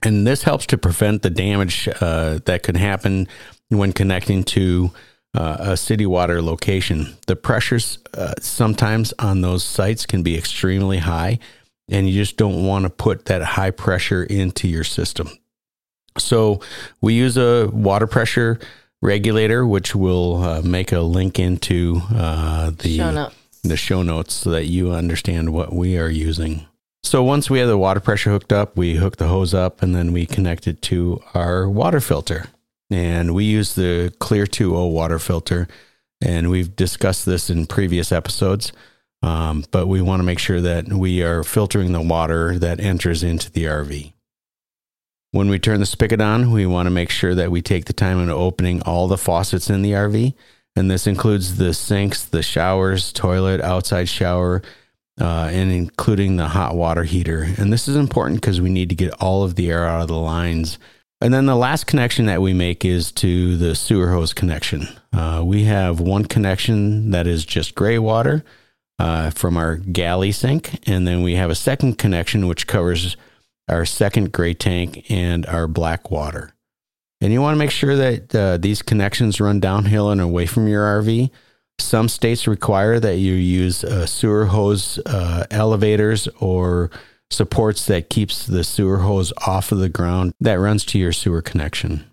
And 0.03 0.25
this 0.25 0.43
helps 0.43 0.65
to 0.67 0.77
prevent 0.77 1.21
the 1.21 1.29
damage 1.29 1.89
uh, 1.99 2.39
that 2.45 2.63
could 2.63 2.77
happen 2.77 3.27
when 3.69 3.93
connecting 3.93 4.43
to 4.45 4.91
uh, 5.33 5.57
a 5.59 5.77
city 5.77 6.05
water 6.05 6.41
location. 6.41 7.17
The 7.27 7.35
pressures 7.35 7.99
uh, 8.13 8.33
sometimes 8.39 9.13
on 9.19 9.41
those 9.41 9.63
sites 9.63 10.05
can 10.05 10.23
be 10.23 10.37
extremely 10.37 10.99
high, 10.99 11.39
and 11.89 12.09
you 12.09 12.13
just 12.13 12.37
don't 12.37 12.65
want 12.65 12.83
to 12.83 12.89
put 12.89 13.25
that 13.25 13.43
high 13.43 13.71
pressure 13.71 14.23
into 14.23 14.67
your 14.67 14.83
system. 14.83 15.29
So 16.17 16.61
we 17.01 17.13
use 17.13 17.37
a 17.37 17.69
water 17.71 18.07
pressure 18.07 18.59
regulator, 19.01 19.65
which 19.65 19.95
will 19.95 20.43
uh, 20.43 20.61
make 20.61 20.91
a 20.91 21.01
link 21.01 21.39
into 21.39 22.01
uh, 22.13 22.71
the 22.77 22.97
show 22.97 23.31
the 23.63 23.77
show 23.77 24.01
notes 24.03 24.33
so 24.33 24.51
that 24.51 24.65
you 24.65 24.91
understand 24.91 25.51
what 25.51 25.73
we 25.73 25.97
are 25.97 26.09
using. 26.09 26.65
So 27.03 27.23
once 27.23 27.49
we 27.49 27.59
have 27.59 27.67
the 27.67 27.77
water 27.77 27.99
pressure 27.99 28.31
hooked 28.31 28.53
up, 28.53 28.77
we 28.77 28.95
hook 28.95 29.17
the 29.17 29.27
hose 29.27 29.53
up 29.53 29.81
and 29.81 29.95
then 29.95 30.11
we 30.11 30.25
connect 30.25 30.67
it 30.67 30.81
to 30.83 31.21
our 31.33 31.69
water 31.69 31.99
filter. 31.99 32.47
And 32.91 33.33
we 33.33 33.45
use 33.45 33.75
the 33.75 34.13
Clear2O 34.19 34.91
water 34.91 35.19
filter. 35.19 35.67
And 36.21 36.49
we've 36.49 36.75
discussed 36.75 37.25
this 37.25 37.49
in 37.49 37.67
previous 37.67 38.11
episodes. 38.11 38.73
Um, 39.21 39.65
but 39.71 39.87
we 39.87 40.01
want 40.01 40.19
to 40.19 40.25
make 40.25 40.39
sure 40.39 40.61
that 40.61 40.87
we 40.87 41.21
are 41.23 41.43
filtering 41.43 41.91
the 41.91 42.01
water 42.01 42.57
that 42.59 42.79
enters 42.79 43.23
into 43.23 43.51
the 43.51 43.65
RV. 43.65 44.13
When 45.31 45.49
we 45.49 45.59
turn 45.59 45.79
the 45.79 45.85
spigot 45.85 46.21
on, 46.21 46.51
we 46.51 46.65
want 46.65 46.87
to 46.87 46.91
make 46.91 47.11
sure 47.11 47.35
that 47.35 47.51
we 47.51 47.61
take 47.61 47.85
the 47.85 47.93
time 47.93 48.19
in 48.19 48.29
opening 48.29 48.81
all 48.81 49.07
the 49.07 49.17
faucets 49.17 49.69
in 49.69 49.83
the 49.83 49.91
RV. 49.91 50.33
And 50.75 50.89
this 50.89 51.05
includes 51.05 51.57
the 51.57 51.73
sinks, 51.73 52.25
the 52.25 52.41
showers, 52.41 53.13
toilet, 53.13 53.61
outside 53.61 54.09
shower, 54.09 54.63
uh, 55.21 55.49
and 55.51 55.71
including 55.71 56.37
the 56.37 56.47
hot 56.47 56.75
water 56.75 57.03
heater. 57.03 57.47
And 57.57 57.71
this 57.71 57.87
is 57.87 57.95
important 57.95 58.41
because 58.41 58.59
we 58.59 58.69
need 58.69 58.89
to 58.89 58.95
get 58.95 59.13
all 59.21 59.43
of 59.43 59.55
the 59.55 59.69
air 59.69 59.85
out 59.87 60.01
of 60.01 60.07
the 60.07 60.17
lines. 60.17 60.79
And 61.21 61.33
then 61.33 61.45
the 61.45 61.55
last 61.55 61.85
connection 61.85 62.25
that 62.27 62.41
we 62.41 62.53
make 62.53 62.83
is 62.83 63.11
to 63.13 63.57
the 63.57 63.75
sewer 63.75 64.11
hose 64.11 64.33
connection. 64.33 64.87
Uh, 65.11 65.43
we 65.45 65.65
have 65.65 65.99
one 65.99 66.25
connection 66.25 67.11
that 67.11 67.27
is 67.27 67.45
just 67.45 67.75
gray 67.75 67.99
water 67.99 68.43
uh, 68.97 69.29
from 69.31 69.57
our 69.57 69.75
galley 69.75 70.31
sink. 70.31 70.87
And 70.87 71.05
then 71.05 71.21
we 71.21 71.35
have 71.35 71.51
a 71.51 71.55
second 71.55 71.97
connection 71.97 72.47
which 72.47 72.65
covers 72.65 73.17
our 73.69 73.85
second 73.85 74.31
gray 74.31 74.53
tank, 74.53 75.05
and 75.09 75.45
our 75.45 75.67
black 75.67 76.11
water. 76.11 76.53
And 77.21 77.33
you 77.33 77.41
want 77.41 77.55
to 77.55 77.59
make 77.59 77.71
sure 77.71 77.95
that 77.95 78.35
uh, 78.35 78.57
these 78.57 78.81
connections 78.81 79.41
run 79.41 79.59
downhill 79.59 80.09
and 80.09 80.21
away 80.21 80.45
from 80.45 80.67
your 80.67 81.01
RV. 81.01 81.29
Some 81.79 82.09
states 82.09 82.47
require 82.47 82.99
that 82.99 83.17
you 83.17 83.33
use 83.33 83.83
uh, 83.83 84.05
sewer 84.05 84.45
hose 84.45 84.99
uh, 85.05 85.45
elevators 85.51 86.27
or 86.39 86.91
supports 87.29 87.85
that 87.85 88.09
keeps 88.09 88.45
the 88.47 88.63
sewer 88.63 88.99
hose 88.99 89.31
off 89.45 89.71
of 89.71 89.79
the 89.79 89.89
ground 89.89 90.33
that 90.39 90.59
runs 90.59 90.83
to 90.85 90.99
your 90.99 91.13
sewer 91.13 91.41
connection. 91.41 92.05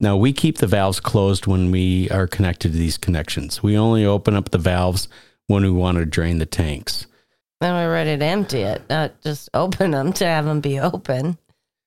Now, 0.00 0.16
we 0.16 0.32
keep 0.32 0.58
the 0.58 0.66
valves 0.66 0.98
closed 0.98 1.46
when 1.46 1.70
we 1.70 2.10
are 2.10 2.26
connected 2.26 2.72
to 2.72 2.78
these 2.78 2.98
connections. 2.98 3.62
We 3.62 3.78
only 3.78 4.04
open 4.04 4.34
up 4.34 4.50
the 4.50 4.58
valves 4.58 5.06
when 5.46 5.62
we 5.62 5.70
want 5.70 5.98
to 5.98 6.06
drain 6.06 6.38
the 6.38 6.46
tanks. 6.46 7.06
Then 7.62 7.74
we're 7.74 7.92
ready 7.92 8.16
to 8.16 8.24
empty 8.24 8.62
it, 8.62 8.82
not 8.90 9.20
just 9.20 9.48
open 9.54 9.92
them 9.92 10.12
to 10.14 10.26
have 10.26 10.46
them 10.46 10.60
be 10.60 10.80
open. 10.80 11.38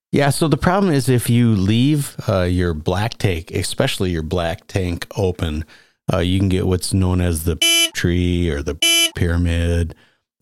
Yeah, 0.10 0.30
so 0.30 0.48
the 0.48 0.56
problem 0.56 0.94
is 0.94 1.10
if 1.10 1.30
you 1.30 1.54
leave 1.54 2.16
uh, 2.30 2.44
your 2.44 2.74
black 2.74 3.18
tank, 3.18 3.52
especially 3.52 4.12
your 4.12 4.24
black 4.24 4.68
tank 4.68 5.06
open, 5.18 5.66
uh, 6.14 6.20
you 6.20 6.40
can 6.40 6.48
get 6.48 6.66
what's 6.66 6.94
known 6.94 7.20
as 7.20 7.44
the 7.44 7.58
tree 7.94 8.50
or 8.50 8.64
the 8.64 8.76
pyramid, 9.18 9.96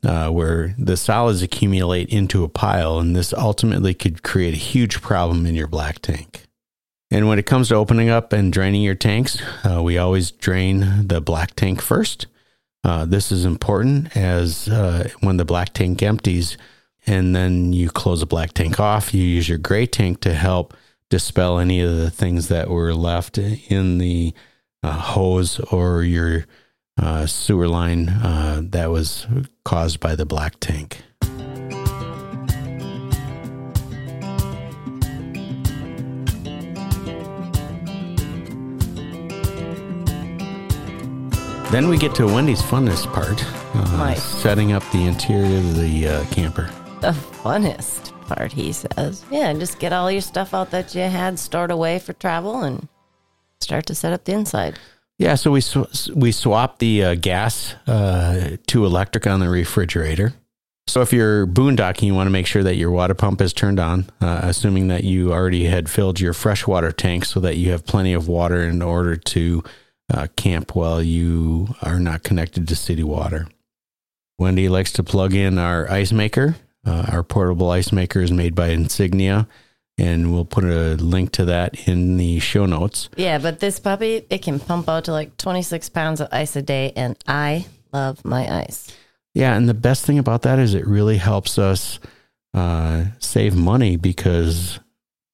uh, 0.05 0.29
where 0.29 0.75
the 0.77 0.95
solids 0.95 1.41
accumulate 1.41 2.09
into 2.09 2.43
a 2.43 2.49
pile, 2.49 2.99
and 2.99 3.15
this 3.15 3.33
ultimately 3.33 3.95
could 3.95 4.21
create 4.21 4.53
a 4.53 4.57
huge 4.57 5.01
problem 5.01 5.47
in 5.47 5.55
your 5.55 5.65
black 5.65 5.97
tank. 5.97 6.45
And 7.09 7.27
when 7.27 7.39
it 7.39 7.47
comes 7.47 7.69
to 7.69 7.75
opening 7.75 8.09
up 8.09 8.33
and 8.33 8.53
draining 8.53 8.83
your 8.83 8.93
tanks, 8.93 9.41
uh, 9.65 9.81
we 9.81 9.97
always 9.97 10.29
drain 10.29 11.07
the 11.07 11.21
black 11.21 11.55
tank 11.55 11.81
first. 11.81 12.27
Uh, 12.83 13.05
this 13.05 13.31
is 13.31 13.45
important 13.45 14.15
as 14.15 14.67
uh, 14.67 15.09
when 15.21 15.37
the 15.37 15.45
black 15.45 15.73
tank 15.73 16.03
empties, 16.03 16.57
and 17.07 17.35
then 17.35 17.73
you 17.73 17.89
close 17.89 18.19
the 18.19 18.25
black 18.25 18.53
tank 18.53 18.79
off. 18.79 19.13
You 19.13 19.23
use 19.23 19.47
your 19.47 19.57
gray 19.57 19.85
tank 19.85 20.21
to 20.21 20.33
help 20.33 20.73
dispel 21.09 21.59
any 21.59 21.79
of 21.81 21.95
the 21.95 22.09
things 22.09 22.47
that 22.47 22.69
were 22.69 22.93
left 22.93 23.37
in 23.37 23.99
the 23.99 24.33
uh, 24.81 24.91
hose 24.91 25.59
or 25.59 26.03
your 26.03 26.45
uh, 26.97 27.25
sewer 27.25 27.67
line 27.67 28.09
uh, 28.09 28.61
that 28.63 28.89
was 28.89 29.27
caused 29.63 29.99
by 29.99 30.15
the 30.15 30.25
black 30.25 30.59
tank. 30.59 31.01
Then 41.73 41.87
we 41.87 41.97
get 41.97 42.13
to 42.17 42.27
Wendy's 42.27 42.61
funnest 42.61 43.11
part, 43.13 43.43
uh, 43.73 44.13
setting 44.13 44.73
up 44.73 44.83
the 44.91 45.05
interior 45.05 45.57
of 45.57 45.75
the 45.75 46.07
uh, 46.07 46.25
camper. 46.25 46.69
The 47.01 47.13
funnest 47.13 48.11
part, 48.27 48.51
he 48.51 48.71
says. 48.71 49.25
Yeah, 49.31 49.51
just 49.53 49.79
get 49.79 49.91
all 49.91 50.11
your 50.11 50.21
stuff 50.21 50.53
out 50.53 50.69
that 50.69 50.93
you 50.93 51.01
had 51.01 51.39
stored 51.39 51.71
away 51.71 51.97
for 51.97 52.13
travel 52.13 52.61
and 52.61 52.87
start 53.59 53.87
to 53.87 53.95
set 53.95 54.13
up 54.13 54.23
the 54.25 54.33
inside. 54.33 54.77
Yeah, 55.17 55.33
so 55.33 55.49
we 55.49 55.61
sw- 55.61 56.11
we 56.13 56.31
swapped 56.31 56.77
the 56.77 57.03
uh, 57.03 57.15
gas 57.15 57.73
uh, 57.87 58.57
to 58.67 58.85
electric 58.85 59.25
on 59.25 59.39
the 59.39 59.49
refrigerator. 59.49 60.35
So 60.85 61.01
if 61.01 61.11
you're 61.11 61.47
boondocking, 61.47 62.03
you 62.03 62.13
want 62.13 62.27
to 62.27 62.31
make 62.31 62.45
sure 62.45 62.61
that 62.61 62.75
your 62.75 62.91
water 62.91 63.15
pump 63.15 63.41
is 63.41 63.51
turned 63.51 63.79
on, 63.79 64.11
uh, 64.21 64.41
assuming 64.43 64.89
that 64.89 65.05
you 65.05 65.33
already 65.33 65.65
had 65.65 65.89
filled 65.89 66.19
your 66.19 66.33
freshwater 66.33 66.91
tank 66.91 67.25
so 67.25 67.39
that 67.39 67.57
you 67.57 67.71
have 67.71 67.83
plenty 67.83 68.13
of 68.13 68.27
water 68.27 68.61
in 68.61 68.83
order 68.83 69.15
to 69.15 69.63
uh, 70.13 70.27
camp 70.35 70.75
while 70.75 71.01
you 71.01 71.75
are 71.81 71.99
not 71.99 72.23
connected 72.23 72.67
to 72.67 72.75
city 72.75 73.03
water. 73.03 73.47
Wendy 74.37 74.69
likes 74.69 74.91
to 74.93 75.03
plug 75.03 75.33
in 75.33 75.57
our 75.57 75.89
ice 75.91 76.11
maker. 76.11 76.55
Uh, 76.85 77.05
our 77.09 77.23
portable 77.23 77.69
ice 77.71 77.91
maker 77.91 78.21
is 78.21 78.31
made 78.31 78.55
by 78.55 78.67
Insignia, 78.67 79.47
and 79.97 80.33
we'll 80.33 80.45
put 80.45 80.63
a 80.63 80.95
link 80.95 81.31
to 81.31 81.45
that 81.45 81.87
in 81.87 82.17
the 82.17 82.39
show 82.39 82.65
notes. 82.65 83.09
Yeah, 83.15 83.37
but 83.37 83.59
this 83.59 83.79
puppy, 83.79 84.25
it 84.29 84.41
can 84.41 84.59
pump 84.59 84.89
out 84.89 85.05
to 85.05 85.11
like 85.11 85.37
26 85.37 85.89
pounds 85.89 86.19
of 86.19 86.27
ice 86.31 86.55
a 86.55 86.61
day, 86.61 86.91
and 86.95 87.17
I 87.27 87.65
love 87.91 88.23
my 88.25 88.63
ice. 88.63 88.91
Yeah, 89.33 89.55
and 89.55 89.67
the 89.67 89.73
best 89.73 90.05
thing 90.05 90.19
about 90.19 90.43
that 90.43 90.59
is 90.59 90.73
it 90.73 90.85
really 90.85 91.17
helps 91.17 91.57
us 91.57 91.99
uh, 92.53 93.05
save 93.19 93.55
money 93.55 93.95
because 93.95 94.79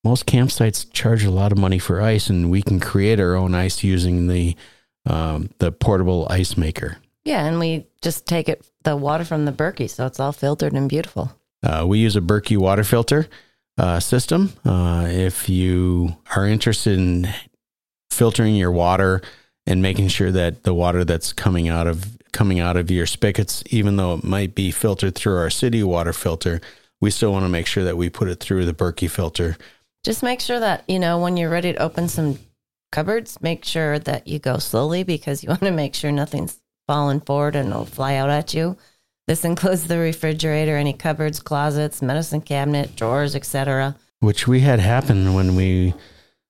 most 0.03 0.25
campsites 0.25 0.91
charge 0.94 1.24
a 1.24 1.32
lot 1.32 1.51
of 1.51 1.58
money 1.58 1.79
for 1.79 2.01
ice, 2.01 2.29
and 2.29 2.50
we 2.50 2.62
can 2.62 2.79
create 2.79 3.20
our 3.20 3.36
own 3.36 3.54
ice 3.54 3.84
using 3.84 4.28
the 4.28 4.56
um, 5.06 5.50
the 5.60 5.71
portable 5.71 6.28
ice 6.30 6.58
maker. 6.58 6.97
Yeah, 7.26 7.45
and 7.45 7.60
we 7.60 7.88
just 8.02 8.26
take 8.26 8.50
it 8.50 8.65
the 8.84 8.95
water 8.95 9.23
from 9.26 9.45
the 9.45 9.52
Berkey, 9.52 9.89
so 9.89 10.06
it's 10.06 10.19
all 10.19 10.32
filtered 10.32 10.73
and 10.73 10.89
beautiful. 10.89 11.32
Uh, 11.63 11.86
we 11.88 12.00
use 12.00 12.15
a 12.15 12.21
Berkey 12.21 12.58
water 12.58 12.84
filter 12.84 13.28
uh, 13.78 14.00
system. 14.00 14.54
Uh, 14.65 15.08
if 15.10 15.50
you 15.50 16.17
are 16.36 16.47
interested 16.47 16.97
in 16.97 17.28
filtering 18.10 18.56
your 18.56 18.71
water 18.71 19.21
and 19.65 19.82
making 19.82 20.08
sure 20.08 20.32
that 20.32 20.63
the 20.63 20.73
water 20.73 21.04
that's 21.04 21.34
coming 21.34 21.67
out 21.67 21.88
of 21.88 22.17
coming 22.32 22.60
out 22.60 22.78
of 22.78 22.91
your 22.91 23.06
spigots, 23.06 23.63
even 23.67 23.95
though 23.95 24.13
it 24.13 24.23
might 24.23 24.54
be 24.56 24.71
filtered 24.71 25.15
through 25.15 25.38
our 25.38 25.50
city 25.50 25.84
water 25.84 26.13
filter, 26.13 26.62
we 27.02 27.12
still 27.12 27.32
want 27.32 27.43
to 27.43 27.50
make 27.50 27.65
sure 27.65 27.84
that 27.84 27.97
we 27.97 28.10
put 28.10 28.28
it 28.28 28.39
through 28.39 28.65
the 28.65 28.73
Berkey 28.73 29.10
filter. 29.10 29.58
Just 30.03 30.23
make 30.23 30.39
sure 30.39 30.59
that, 30.59 30.83
you 30.88 30.99
know, 30.99 31.19
when 31.19 31.35
you're 31.38 31.49
ready 31.49 31.73
to 31.73 31.81
open 31.81 32.07
some 32.07 32.39
cupboards, 32.91 33.41
make 33.41 33.65
sure 33.65 33.99
that 33.99 34.27
you 34.27 34.39
go 34.39 34.57
slowly 34.57 35.03
because 35.03 35.43
you 35.43 35.49
want 35.49 35.62
to 35.62 35.71
make 35.71 35.93
sure 35.95 36.12
nothing's 36.12 36.59
falling 36.88 37.19
forward 37.21 37.55
and 37.55 37.69
it'll 37.69 37.85
fly 37.85 38.15
out 38.15 38.29
at 38.29 38.53
you. 38.53 38.77
This 39.27 39.45
includes 39.45 39.85
the 39.88 39.99
refrigerator, 39.99 40.75
any 40.75 40.93
cupboards, 40.93 41.39
closets, 41.39 42.01
medicine 42.01 42.41
cabinet, 42.41 42.95
drawers, 42.95 43.35
etc. 43.35 43.95
Which 44.21 44.47
we 44.47 44.62
had 44.62 44.79
happen 44.79 45.33
when 45.35 45.55
we 45.55 45.93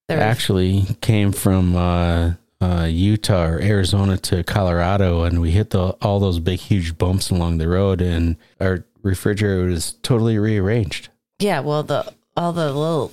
There- 0.07 0.21
actually 0.21 0.85
came 1.01 1.33
from 1.33 1.75
uh, 1.75 2.33
uh, 2.62 2.88
Utah 2.89 3.47
or 3.47 3.62
Arizona 3.62 4.15
to 4.17 4.43
Colorado, 4.45 5.23
and 5.23 5.41
we 5.41 5.51
hit 5.51 5.71
the, 5.71 5.89
all 6.01 6.19
those 6.21 6.39
big, 6.39 6.59
huge 6.59 6.97
bumps 6.97 7.29
along 7.31 7.57
the 7.57 7.67
road, 7.67 7.99
and 7.99 8.38
our 8.62 8.85
refrigerator 9.01 9.65
was 9.65 9.93
totally 10.01 10.38
rearranged. 10.39 11.09
Yeah, 11.39 11.59
well, 11.59 11.83
the 11.83 12.13
all 12.38 12.53
the 12.53 12.71
little 12.71 13.09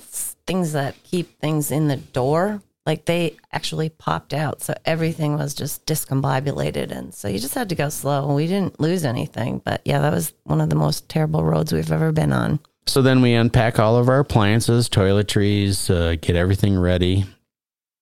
things 0.47 0.73
that 0.73 0.95
keep 1.03 1.39
things 1.39 1.69
in 1.69 1.87
the 1.87 1.97
door, 1.97 2.61
like 2.85 3.05
they 3.05 3.37
actually 3.51 3.89
popped 3.89 4.33
out. 4.33 4.61
So 4.61 4.73
everything 4.85 5.37
was 5.37 5.53
just 5.53 5.85
discombobulated. 5.85 6.89
And 6.91 7.13
so 7.13 7.27
you 7.27 7.37
just 7.37 7.53
had 7.53 7.69
to 7.69 7.75
go 7.75 7.89
slow. 7.89 8.33
We 8.33 8.47
didn't 8.47 8.79
lose 8.79 9.05
anything. 9.05 9.61
But 9.63 9.81
yeah, 9.85 9.99
that 9.99 10.13
was 10.13 10.33
one 10.43 10.61
of 10.61 10.69
the 10.69 10.75
most 10.75 11.09
terrible 11.09 11.43
roads 11.43 11.71
we've 11.73 11.91
ever 11.91 12.11
been 12.11 12.33
on. 12.33 12.59
So 12.87 13.01
then 13.01 13.21
we 13.21 13.33
unpack 13.33 13.79
all 13.79 13.97
of 13.97 14.07
our 14.07 14.19
appliances, 14.19 14.87
toiletries, 14.87 15.93
uh, 15.93 16.15
get 16.15 16.37
everything 16.37 16.79
ready, 16.79 17.25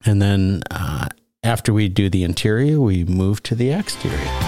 and 0.05 0.21
then 0.21 0.62
uh, 0.69 1.08
after 1.43 1.73
we 1.73 1.89
do 1.89 2.08
the 2.08 2.23
interior, 2.23 2.79
we 2.79 3.03
move 3.03 3.41
to 3.43 3.55
the 3.55 3.71
exterior. 3.71 4.44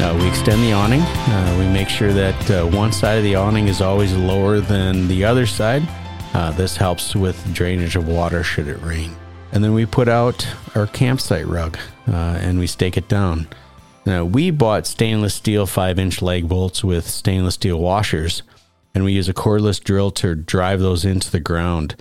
Uh, 0.00 0.16
we 0.20 0.28
extend 0.28 0.62
the 0.62 0.72
awning. 0.72 1.00
Uh, 1.00 1.56
we 1.58 1.66
make 1.66 1.88
sure 1.88 2.12
that 2.12 2.50
uh, 2.50 2.64
one 2.66 2.92
side 2.92 3.18
of 3.18 3.24
the 3.24 3.34
awning 3.34 3.66
is 3.66 3.80
always 3.80 4.14
lower 4.14 4.60
than 4.60 5.08
the 5.08 5.24
other 5.24 5.44
side. 5.44 5.82
Uh, 6.34 6.52
this 6.52 6.76
helps 6.76 7.16
with 7.16 7.52
drainage 7.52 7.96
of 7.96 8.06
water 8.06 8.44
should 8.44 8.68
it 8.68 8.80
rain. 8.80 9.14
And 9.50 9.64
then 9.64 9.74
we 9.74 9.86
put 9.86 10.08
out 10.08 10.46
our 10.76 10.86
campsite 10.86 11.46
rug 11.46 11.78
uh, 12.06 12.38
and 12.40 12.60
we 12.60 12.68
stake 12.68 12.96
it 12.96 13.08
down. 13.08 13.48
Now, 14.06 14.24
we 14.24 14.52
bought 14.52 14.86
stainless 14.86 15.34
steel 15.34 15.66
5 15.66 15.98
inch 15.98 16.22
leg 16.22 16.48
bolts 16.48 16.84
with 16.84 17.06
stainless 17.08 17.54
steel 17.54 17.80
washers, 17.80 18.42
and 18.94 19.02
we 19.04 19.12
use 19.12 19.28
a 19.28 19.34
cordless 19.34 19.82
drill 19.82 20.12
to 20.12 20.36
drive 20.36 20.78
those 20.78 21.04
into 21.04 21.30
the 21.30 21.40
ground. 21.40 21.96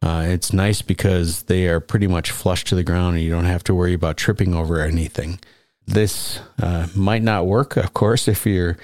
Uh, 0.00 0.24
it's 0.26 0.54
nice 0.54 0.80
because 0.80 1.44
they 1.44 1.68
are 1.68 1.80
pretty 1.80 2.06
much 2.06 2.30
flush 2.30 2.64
to 2.64 2.74
the 2.74 2.82
ground 2.82 3.16
and 3.16 3.24
you 3.24 3.30
don't 3.30 3.44
have 3.44 3.62
to 3.64 3.74
worry 3.74 3.92
about 3.92 4.16
tripping 4.16 4.54
over 4.54 4.80
anything. 4.80 5.38
This 5.86 6.40
uh, 6.60 6.86
might 6.94 7.22
not 7.22 7.46
work, 7.46 7.76
of 7.76 7.92
course, 7.92 8.28
if 8.28 8.46
you're 8.46 8.76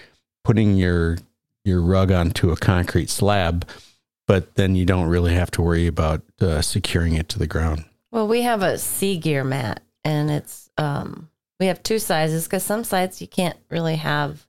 putting 0.44 0.76
your 0.76 1.18
your 1.64 1.80
rug 1.82 2.10
onto 2.10 2.50
a 2.50 2.56
concrete 2.56 3.10
slab, 3.10 3.68
but 4.26 4.54
then 4.54 4.74
you 4.74 4.86
don't 4.86 5.08
really 5.08 5.34
have 5.34 5.50
to 5.50 5.62
worry 5.62 5.86
about 5.86 6.22
uh, 6.40 6.62
securing 6.62 7.14
it 7.14 7.28
to 7.28 7.38
the 7.38 7.46
ground. 7.46 7.84
Well, 8.10 8.26
we 8.26 8.42
have 8.42 8.62
a 8.62 8.78
sea 8.78 9.18
gear 9.18 9.44
mat, 9.44 9.82
and 10.04 10.30
it's 10.30 10.70
um, 10.78 11.28
we 11.60 11.66
have 11.66 11.82
two 11.82 11.98
sizes 11.98 12.44
because 12.44 12.62
some 12.62 12.84
sites 12.84 13.20
you 13.20 13.26
can't 13.26 13.58
really 13.70 13.96
have 13.96 14.46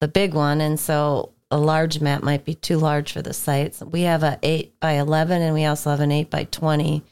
the 0.00 0.08
big 0.08 0.34
one, 0.34 0.60
and 0.60 0.78
so 0.78 1.32
a 1.50 1.58
large 1.58 2.00
mat 2.00 2.22
might 2.22 2.44
be 2.44 2.54
too 2.54 2.78
large 2.78 3.12
for 3.12 3.22
the 3.22 3.34
sites. 3.34 3.80
We 3.80 4.02
have 4.02 4.22
a 4.22 4.38
eight 4.42 4.78
by 4.80 4.92
eleven, 4.92 5.42
and 5.42 5.54
we 5.54 5.64
also 5.64 5.90
have 5.90 6.00
an 6.00 6.12
eight 6.12 6.30
by 6.30 6.44
twenty. 6.44 7.02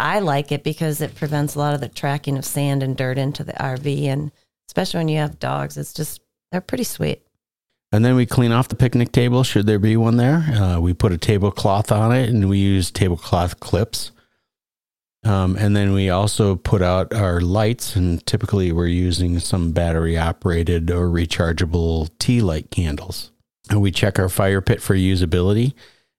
I 0.00 0.20
like 0.20 0.50
it 0.50 0.64
because 0.64 1.00
it 1.00 1.14
prevents 1.14 1.54
a 1.54 1.58
lot 1.58 1.74
of 1.74 1.80
the 1.80 1.88
tracking 1.88 2.38
of 2.38 2.44
sand 2.44 2.82
and 2.82 2.96
dirt 2.96 3.18
into 3.18 3.44
the 3.44 3.52
RV, 3.52 4.04
and 4.04 4.32
especially 4.68 4.98
when 4.98 5.08
you 5.08 5.18
have 5.18 5.38
dogs, 5.38 5.76
it's 5.76 5.92
just 5.92 6.20
they're 6.50 6.60
pretty 6.60 6.84
sweet. 6.84 7.22
And 7.92 8.04
then 8.04 8.14
we 8.14 8.24
clean 8.24 8.52
off 8.52 8.68
the 8.68 8.76
picnic 8.76 9.12
table, 9.12 9.42
should 9.42 9.66
there 9.66 9.78
be 9.78 9.96
one 9.96 10.16
there. 10.16 10.36
Uh, 10.36 10.80
we 10.80 10.94
put 10.94 11.12
a 11.12 11.18
tablecloth 11.18 11.92
on 11.92 12.12
it 12.12 12.28
and 12.28 12.48
we 12.48 12.58
use 12.58 12.90
tablecloth 12.90 13.60
clips. 13.60 14.12
Um, 15.22 15.56
and 15.56 15.76
then 15.76 15.92
we 15.92 16.08
also 16.08 16.56
put 16.56 16.80
out 16.80 17.12
our 17.12 17.42
lights, 17.42 17.94
and 17.94 18.24
typically 18.24 18.72
we're 18.72 18.86
using 18.86 19.38
some 19.38 19.72
battery 19.72 20.16
operated 20.16 20.90
or 20.90 21.08
rechargeable 21.08 22.08
tea 22.18 22.40
light 22.40 22.70
candles. 22.70 23.30
And 23.68 23.82
we 23.82 23.90
check 23.90 24.18
our 24.18 24.30
fire 24.30 24.62
pit 24.62 24.80
for 24.80 24.94
usability. 24.94 25.74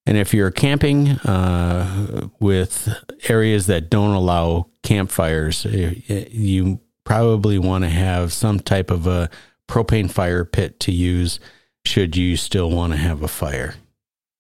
And 0.05 0.17
if 0.17 0.33
you're 0.33 0.51
camping 0.51 1.09
uh, 1.09 2.27
with 2.39 2.89
areas 3.29 3.67
that 3.67 3.89
don't 3.89 4.15
allow 4.15 4.67
campfires, 4.83 5.65
eh, 5.65 5.93
eh, 6.09 6.25
you 6.31 6.79
probably 7.03 7.59
want 7.59 7.83
to 7.83 7.89
have 7.89 8.33
some 8.33 8.59
type 8.59 8.89
of 8.89 9.05
a 9.05 9.29
propane 9.67 10.09
fire 10.09 10.43
pit 10.43 10.79
to 10.81 10.91
use 10.91 11.39
should 11.85 12.15
you 12.17 12.35
still 12.35 12.69
want 12.71 12.93
to 12.93 12.97
have 12.97 13.21
a 13.21 13.27
fire. 13.27 13.75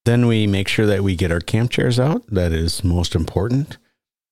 Then 0.05 0.25
we 0.25 0.47
make 0.47 0.67
sure 0.67 0.87
that 0.87 1.03
we 1.03 1.15
get 1.15 1.31
our 1.31 1.39
camp 1.39 1.69
chairs 1.71 1.99
out. 1.99 2.25
That 2.27 2.53
is 2.53 2.83
most 2.83 3.13
important. 3.15 3.77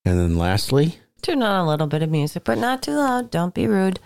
And 0.05 0.19
then 0.19 0.37
lastly, 0.37 0.99
Turn 1.21 1.43
on 1.43 1.65
a 1.65 1.67
little 1.69 1.87
bit 1.87 2.01
of 2.01 2.09
music, 2.09 2.43
but 2.45 2.57
not 2.57 2.81
too 2.81 2.95
loud. 2.95 3.29
Don't 3.29 3.53
be 3.53 3.67
rude. 3.67 3.99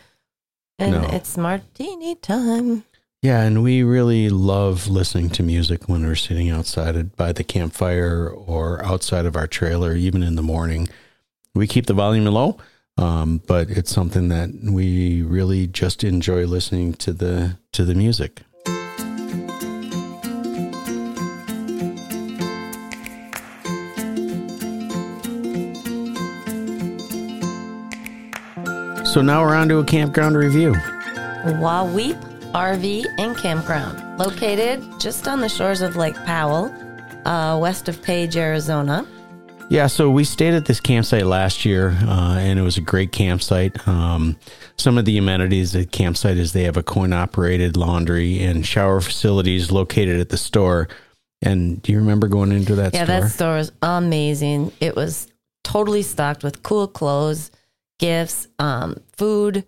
And 0.80 0.94
No. 0.94 1.10
it's 1.12 1.38
martini 1.38 2.16
time. 2.16 2.84
Yeah, 3.24 3.44
and 3.44 3.64
we 3.64 3.84
really 3.84 4.28
love 4.28 4.90
listening 4.90 5.30
to 5.30 5.44
music 5.44 5.88
when 5.88 6.06
we're 6.06 6.14
sitting 6.14 6.50
outside 6.50 7.16
by 7.16 7.32
the 7.32 7.46
campfire 7.46 8.28
or 8.28 8.84
outside 8.84 9.26
of 9.26 9.38
our 9.38 9.48
trailer, 9.48 9.96
even 9.96 10.24
in 10.24 10.36
the 10.36 10.42
morning. 10.42 10.90
We 11.56 11.66
keep 11.66 11.86
the 11.86 11.94
volume 11.94 12.26
low, 12.26 12.58
um, 12.98 13.42
but 13.48 13.70
it's 13.70 13.92
something 13.94 14.28
that 14.28 14.50
we 14.62 15.22
really 15.22 15.68
just 15.68 16.04
enjoy 16.04 16.46
listening 16.46 16.96
to 16.96 17.14
the 17.14 17.58
to 17.72 17.86
the 17.86 17.96
music. 17.96 18.42
So 29.06 29.22
now 29.22 29.46
we're 29.46 29.56
on 29.56 29.70
to 29.70 29.78
a 29.78 29.86
campground 29.86 30.36
review. 30.36 30.74
Wahweap 31.46 32.33
RV 32.54 33.06
and 33.18 33.36
Campground, 33.36 34.20
located 34.20 34.84
just 35.00 35.28
on 35.28 35.42
the 35.42 35.50
shores 35.50 35.82
of 35.82 35.96
Lake 35.96 36.16
Powell, 36.18 36.66
uh, 37.26 37.58
west 37.60 37.89
of 37.89 38.02
Page, 38.04 38.38
Arizona. 38.38 39.08
Yeah, 39.72 39.88
so 39.88 40.12
we 40.12 40.24
stayed 40.24 40.54
at 40.54 40.66
this 40.66 40.80
campsite 40.80 41.26
last 41.26 41.66
year, 41.66 41.98
uh, 42.04 42.38
and 42.38 42.60
it 42.60 42.62
was 42.62 42.78
a 42.78 42.82
great 42.82 43.12
campsite. 43.12 43.88
Um, 43.88 44.38
some 44.78 45.00
of 45.00 45.06
the 45.06 45.18
amenities 45.18 45.76
at 45.76 45.92
campsite 45.92 46.38
is 46.38 46.54
they 46.54 46.63
have 46.66 46.78
a 46.78 46.84
coin-operated 46.84 47.76
laundry 47.76 48.44
and 48.44 48.63
shower 48.63 49.02
facilities 49.02 49.72
located 49.72 50.20
at 50.20 50.30
the 50.30 50.38
store. 50.38 50.89
And 51.42 51.82
do 51.82 51.92
you 51.92 51.98
remember 51.98 52.28
going 52.28 52.52
into 52.52 52.76
that 52.76 52.94
Yeah, 52.94 53.06
store? 53.06 53.22
that 53.22 53.30
store 53.32 53.58
is 53.58 53.72
amazing. 53.82 54.72
It 54.80 54.96
was 54.96 55.28
totally 55.63 56.04
stocked 56.04 56.44
with 56.44 56.62
cool 56.62 56.88
clothes, 56.88 57.50
gifts, 57.98 58.48
um, 58.60 58.98
food, 59.18 59.66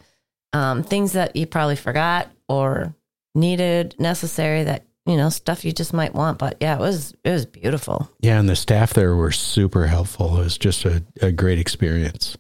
um, 0.54 0.84
things 0.84 1.14
that 1.14 1.36
you 1.36 1.48
probably 1.48 1.76
forgot 1.78 2.30
or 2.48 2.96
needed, 3.34 3.96
necessary 4.00 4.64
that 4.64 4.86
you 5.06 5.18
know 5.18 5.30
stuff 5.30 5.64
you 5.66 5.72
just 5.72 5.94
might 5.94 6.14
want. 6.14 6.38
But 6.40 6.58
yeah, 6.62 6.76
it 6.76 6.80
was 6.80 7.14
it 7.24 7.32
was 7.32 7.46
beautiful. 7.46 8.10
Yeah, 8.20 8.40
and 8.40 8.50
the 8.50 8.56
staff 8.56 8.94
there 8.94 9.16
were 9.16 9.32
super 9.32 9.88
helpful. 9.88 10.38
It 10.40 10.44
was 10.44 10.58
just 10.58 10.86
a, 10.86 11.04
a 11.22 11.32
great 11.32 11.60
experience. 11.60 12.38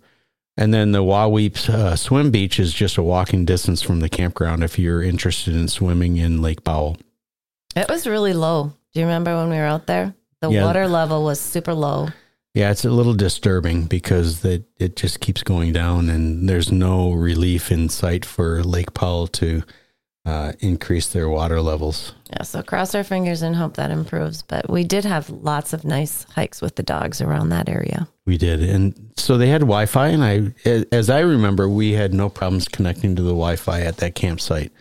And 0.57 0.73
then 0.73 0.93
the 0.93 1.03
Wahweap 1.03 1.67
uh, 1.69 1.95
Swim 1.97 2.31
Beach 2.31 2.59
is 2.61 2.73
just 2.73 2.97
a 2.97 3.03
walking 3.03 3.43
distance 3.43 3.81
from 3.81 3.99
the 3.99 4.07
campground 4.07 4.63
if 4.63 4.79
you're 4.79 5.03
interested 5.03 5.53
in 5.53 5.67
swimming 5.67 6.15
in 6.15 6.41
Lake 6.41 6.63
Powell. 6.63 6.95
It 7.75 7.89
was 7.89 8.07
really 8.07 8.31
low. 8.31 8.71
Do 8.93 9.01
you 9.01 9.05
remember 9.05 9.35
when 9.35 9.49
we 9.49 9.57
were 9.57 9.65
out 9.65 9.85
there? 9.85 10.15
The 10.39 10.49
Yeah. 10.49 10.63
water 10.63 10.87
level 10.87 11.25
was 11.25 11.41
super 11.41 11.73
low. 11.73 12.07
Yeah, 12.53 12.71
it's 12.71 12.85
a 12.85 12.89
little 12.89 13.13
disturbing 13.15 13.83
because 13.87 14.39
that 14.41 14.63
it 14.79 14.95
just 14.95 15.19
keeps 15.19 15.43
going 15.43 15.73
down, 15.73 16.07
and 16.09 16.47
there's 16.47 16.71
no 16.71 17.11
relief 17.11 17.69
in 17.69 17.89
sight 17.89 18.23
for 18.23 18.63
Lake 18.63 18.93
Powell 18.93 19.27
to 19.27 19.61
uh, 20.25 20.53
increase 20.59 21.07
their 21.07 21.29
water 21.29 21.61
levels. 21.61 22.13
Yeah, 22.31 22.43
so 22.43 22.63
cross 22.63 22.95
our 22.95 23.03
fingers 23.03 23.41
and 23.41 23.55
hope 23.55 23.75
that 23.75 23.91
improves. 23.91 24.41
But 24.41 24.69
we 24.69 24.83
did 24.83 25.05
have 25.05 25.29
lots 25.29 25.71
of 25.73 25.85
nice 25.85 26.23
hikes 26.33 26.61
with 26.61 26.75
the 26.75 26.83
dogs 26.83 27.21
around 27.21 27.49
that 27.49 27.69
area. 27.69 28.07
We 28.25 28.38
did, 28.38 28.63
and 28.63 29.11
so 29.17 29.38
they 29.38 29.49
had 29.49 29.61
Wi-Fi, 29.61 30.07
and 30.07 30.23
I, 30.23 30.88
as 30.91 31.11
I 31.11 31.19
remember, 31.19 31.69
we 31.69 31.91
had 31.91 32.13
no 32.13 32.27
problems 32.27 32.67
connecting 32.67 33.15
to 33.15 33.21
the 33.21 33.29
Wi-Fi 33.29 33.81
at 33.81 33.97
that 33.97 34.15
campsite. 34.15 34.71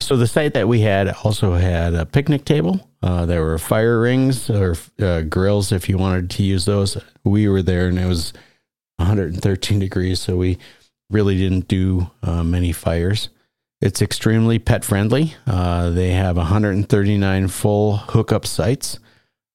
So 0.00 0.16
the 0.16 0.26
site 0.26 0.54
that 0.54 0.68
we 0.68 0.80
had 0.80 1.08
also 1.24 1.54
had 1.54 1.94
a 1.94 2.06
picnic 2.06 2.44
table. 2.44 2.88
Uh, 3.02 3.26
there 3.26 3.42
were 3.42 3.58
fire 3.58 4.00
rings 4.00 4.48
or 4.50 4.76
uh, 5.00 5.22
grills 5.22 5.72
if 5.72 5.88
you 5.88 5.98
wanted 5.98 6.30
to 6.30 6.42
use 6.44 6.64
those. 6.64 6.96
We 7.24 7.48
were 7.48 7.62
there, 7.62 7.88
and 7.88 7.98
it 7.98 8.06
was 8.06 8.32
113 8.96 9.80
degrees, 9.80 10.20
so 10.20 10.36
we 10.36 10.58
really 11.10 11.36
didn't 11.36 11.66
do 11.68 12.10
uh, 12.22 12.44
many 12.44 12.72
fires. 12.72 13.28
It's 13.82 14.00
extremely 14.00 14.58
pet 14.58 14.84
friendly. 14.84 15.34
Uh, 15.46 15.90
they 15.90 16.12
have 16.12 16.36
139 16.36 17.48
full 17.48 17.96
hookup 17.98 18.46
sites 18.46 18.98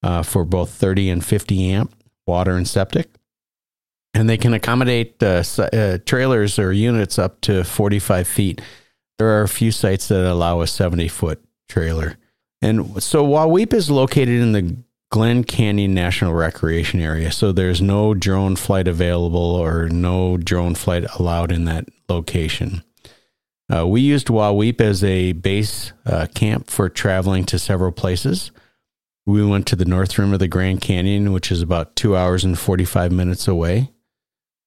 uh, 0.04 0.22
for 0.22 0.46
both 0.46 0.70
30 0.70 1.10
and 1.10 1.26
50 1.26 1.72
amp 1.72 1.94
water 2.28 2.52
and 2.52 2.68
septic 2.68 3.10
and 4.18 4.28
they 4.28 4.38
can 4.38 4.54
accommodate 4.54 5.22
uh, 5.22 5.44
uh, 5.60 6.00
trailers 6.06 6.58
or 6.58 6.72
units 6.74 7.20
up 7.20 7.40
to 7.42 7.64
45 7.64 8.28
feet. 8.28 8.62
There 9.20 9.28
are 9.28 9.44
a 9.44 9.48
few 9.48 9.72
sites 9.72 10.08
that 10.08 10.26
allow 10.26 10.62
a 10.62 10.68
70 10.68 11.08
foot 11.08 11.44
trailer. 11.70 12.18
And 12.62 13.02
so 13.02 13.24
Wahweap 13.24 13.74
is 13.74 13.92
located 13.92 14.42
in 14.42 14.54
the 14.54 14.76
Glen 15.12 15.44
Canyon 15.44 15.94
National 15.94 16.34
Recreation 16.34 17.00
Area. 17.00 17.32
So 17.32 17.52
there's 17.52 17.80
no 17.80 18.16
drone 18.16 18.56
flight 18.56 18.88
available 18.88 19.40
or 19.40 19.88
no 19.88 20.36
drone 20.36 20.74
flight 20.74 21.06
allowed 21.20 21.52
in 21.52 21.66
that 21.66 21.88
location. 22.10 22.84
Uh, 23.74 23.86
we 23.86 24.02
used 24.02 24.28
Wahweap 24.28 24.80
as 24.80 25.04
a 25.04 25.34
base 25.34 25.92
uh, 26.06 26.28
camp 26.34 26.70
for 26.70 26.90
traveling 26.90 27.44
to 27.46 27.60
several 27.60 27.92
places. 27.92 28.52
We 29.26 29.46
went 29.46 29.68
to 29.68 29.76
the 29.76 29.86
north 29.86 30.18
rim 30.18 30.32
of 30.32 30.40
the 30.40 30.48
Grand 30.48 30.80
Canyon, 30.80 31.34
which 31.34 31.52
is 31.52 31.62
about 31.62 31.98
two 31.98 32.16
hours 32.16 32.46
and 32.46 32.58
45 32.58 33.12
minutes 33.12 33.48
away. 33.48 33.92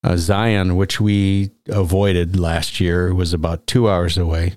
Uh, 0.04 0.16
Zion, 0.16 0.76
which 0.76 1.00
we 1.00 1.50
avoided 1.68 2.38
last 2.38 2.80
year, 2.80 3.14
was 3.14 3.32
about 3.32 3.66
two 3.66 3.88
hours 3.88 4.18
away. 4.18 4.56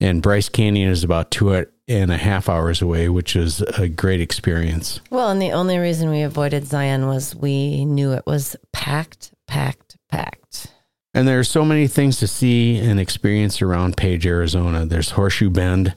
And 0.00 0.22
Bryce 0.22 0.48
Canyon 0.48 0.90
is 0.90 1.04
about 1.04 1.30
two 1.30 1.66
and 1.88 2.10
a 2.10 2.16
half 2.16 2.48
hours 2.48 2.82
away, 2.82 3.08
which 3.08 3.36
is 3.36 3.60
a 3.62 3.88
great 3.88 4.20
experience. 4.20 5.00
Well, 5.10 5.28
and 5.28 5.42
the 5.42 5.52
only 5.52 5.78
reason 5.78 6.10
we 6.10 6.22
avoided 6.22 6.66
Zion 6.66 7.06
was 7.06 7.34
we 7.34 7.84
knew 7.84 8.12
it 8.12 8.26
was 8.26 8.56
packed, 8.72 9.32
packed, 9.46 9.96
packed. 10.08 10.71
And 11.14 11.28
there 11.28 11.38
are 11.38 11.44
so 11.44 11.64
many 11.64 11.86
things 11.88 12.18
to 12.18 12.26
see 12.26 12.78
and 12.78 12.98
experience 12.98 13.60
around 13.60 13.96
Page, 13.96 14.26
Arizona. 14.26 14.86
There's 14.86 15.10
Horseshoe 15.10 15.50
Bend, 15.50 15.94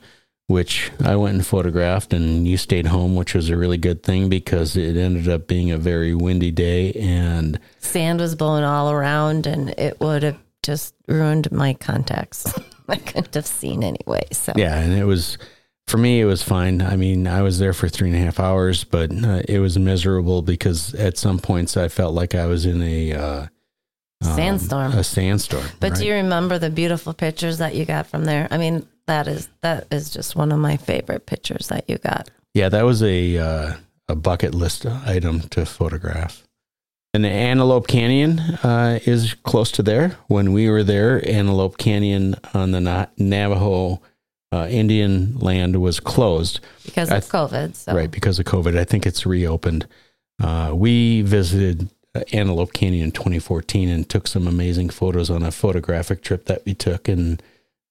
which 0.47 0.91
I 1.03 1.15
went 1.15 1.35
and 1.35 1.45
photographed, 1.45 2.13
and 2.13 2.45
you 2.47 2.57
stayed 2.57 2.87
home, 2.87 3.15
which 3.15 3.33
was 3.33 3.49
a 3.49 3.55
really 3.55 3.77
good 3.77 4.03
thing 4.03 4.27
because 4.27 4.75
it 4.75 4.97
ended 4.97 5.29
up 5.29 5.47
being 5.47 5.71
a 5.71 5.77
very 5.77 6.13
windy 6.13 6.51
day. 6.51 6.91
And 6.93 7.59
Sand 7.79 8.19
was 8.19 8.35
blowing 8.35 8.65
all 8.65 8.91
around, 8.91 9.47
and 9.47 9.69
it 9.77 9.99
would 10.01 10.23
have 10.23 10.37
just 10.63 10.93
ruined 11.07 11.49
my 11.51 11.73
contacts. 11.75 12.53
I 12.89 12.97
couldn't 12.97 13.33
have 13.33 13.47
seen 13.47 13.83
anyway. 13.83 14.25
So 14.31 14.53
yeah, 14.55 14.77
and 14.79 14.93
it 14.93 15.05
was 15.05 15.37
for 15.87 15.97
me, 15.97 16.19
it 16.19 16.25
was 16.25 16.43
fine. 16.43 16.81
I 16.81 16.95
mean, 16.95 17.27
I 17.27 17.41
was 17.41 17.59
there 17.59 17.73
for 17.73 17.87
three 17.87 18.09
and 18.09 18.17
a 18.17 18.19
half 18.19 18.39
hours, 18.39 18.83
but 18.83 19.11
uh, 19.11 19.41
it 19.47 19.59
was 19.59 19.77
miserable 19.79 20.41
because 20.41 20.93
at 20.95 21.17
some 21.17 21.39
points 21.39 21.77
I 21.77 21.87
felt 21.87 22.13
like 22.13 22.35
I 22.35 22.47
was 22.47 22.65
in 22.65 22.81
a 22.81 23.13
uh, 23.13 23.47
um, 24.27 24.35
Sandstorm. 24.35 24.91
a 24.93 25.03
sandstorm. 25.03 25.65
But 25.79 25.91
right? 25.91 25.99
do 25.99 26.05
you 26.05 26.13
remember 26.13 26.59
the 26.59 26.69
beautiful 26.69 27.13
pictures 27.13 27.57
that 27.59 27.75
you 27.75 27.85
got 27.85 28.07
from 28.07 28.25
there? 28.25 28.47
I 28.51 28.57
mean, 28.57 28.87
that 29.07 29.27
is 29.27 29.49
that 29.61 29.87
is 29.91 30.09
just 30.11 30.35
one 30.35 30.51
of 30.51 30.59
my 30.59 30.77
favorite 30.77 31.25
pictures 31.25 31.67
that 31.67 31.89
you 31.89 31.97
got. 31.97 32.29
Yeah, 32.53 32.69
that 32.69 32.83
was 32.83 33.03
a 33.03 33.37
uh, 33.37 33.73
a 34.07 34.15
bucket 34.15 34.53
list 34.53 34.85
item 34.85 35.41
to 35.49 35.65
photograph. 35.65 36.43
And 37.13 37.23
the 37.23 37.29
Antelope 37.29 37.87
Canyon 37.87 38.39
uh, 38.39 38.99
is 39.05 39.35
close 39.43 39.71
to 39.71 39.83
there. 39.83 40.17
When 40.27 40.51
we 40.51 40.69
were 40.69 40.83
there, 40.83 41.25
Antelope 41.29 41.77
Canyon 41.77 42.35
on 42.53 42.71
the 42.71 42.81
Na- 42.81 43.05
Navajo 43.17 44.01
uh, 44.51 44.67
Indian 44.69 45.37
land 45.39 45.81
was 45.81 45.99
closed, 45.99 46.59
because 46.85 47.09
of 47.11 47.21
th- 47.21 47.31
COVID. 47.31 47.75
So 47.75 47.93
right, 47.93 48.11
because 48.11 48.39
of 48.39 48.45
COVID. 48.45 48.77
I 48.77 48.83
think 48.83 49.05
it's 49.05 49.25
reopened. 49.25 49.87
Uh, 50.41 50.71
we 50.73 51.21
visited 51.21 51.89
Antelope 52.31 52.73
Canyon 52.73 53.05
in 53.05 53.11
2014 53.11 53.89
and 53.89 54.07
took 54.09 54.27
some 54.27 54.47
amazing 54.47 54.89
photos 54.89 55.29
on 55.29 55.43
a 55.43 55.51
photographic 55.51 56.21
trip 56.21 56.45
that 56.45 56.63
we 56.65 56.73
took, 56.73 57.07
and 57.07 57.41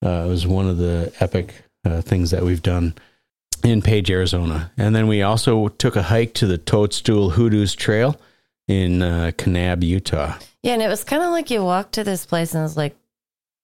uh, 0.04 0.24
it 0.26 0.28
was 0.28 0.46
one 0.46 0.68
of 0.68 0.78
the 0.78 1.12
epic 1.20 1.54
uh, 1.84 2.00
things 2.00 2.30
that 2.30 2.42
we've 2.42 2.62
done 2.62 2.94
in 3.62 3.80
Page, 3.82 4.10
Arizona. 4.10 4.70
And 4.76 4.94
then 4.94 5.06
we 5.06 5.22
also 5.22 5.68
took 5.68 5.96
a 5.96 6.02
hike 6.02 6.34
to 6.34 6.46
the 6.46 6.58
Toadstool 6.58 7.30
Hoodoos 7.30 7.74
Trail 7.74 8.16
in 8.68 9.02
uh, 9.02 9.32
Kanab, 9.36 9.82
Utah. 9.82 10.36
yeah, 10.62 10.72
and 10.74 10.82
it 10.82 10.88
was 10.88 11.04
kind 11.04 11.22
of 11.22 11.30
like 11.30 11.50
you 11.50 11.62
walked 11.64 11.92
to 11.94 12.04
this 12.04 12.24
place 12.26 12.52
and 12.54 12.60
it 12.60 12.64
was 12.64 12.76
like, 12.76 12.96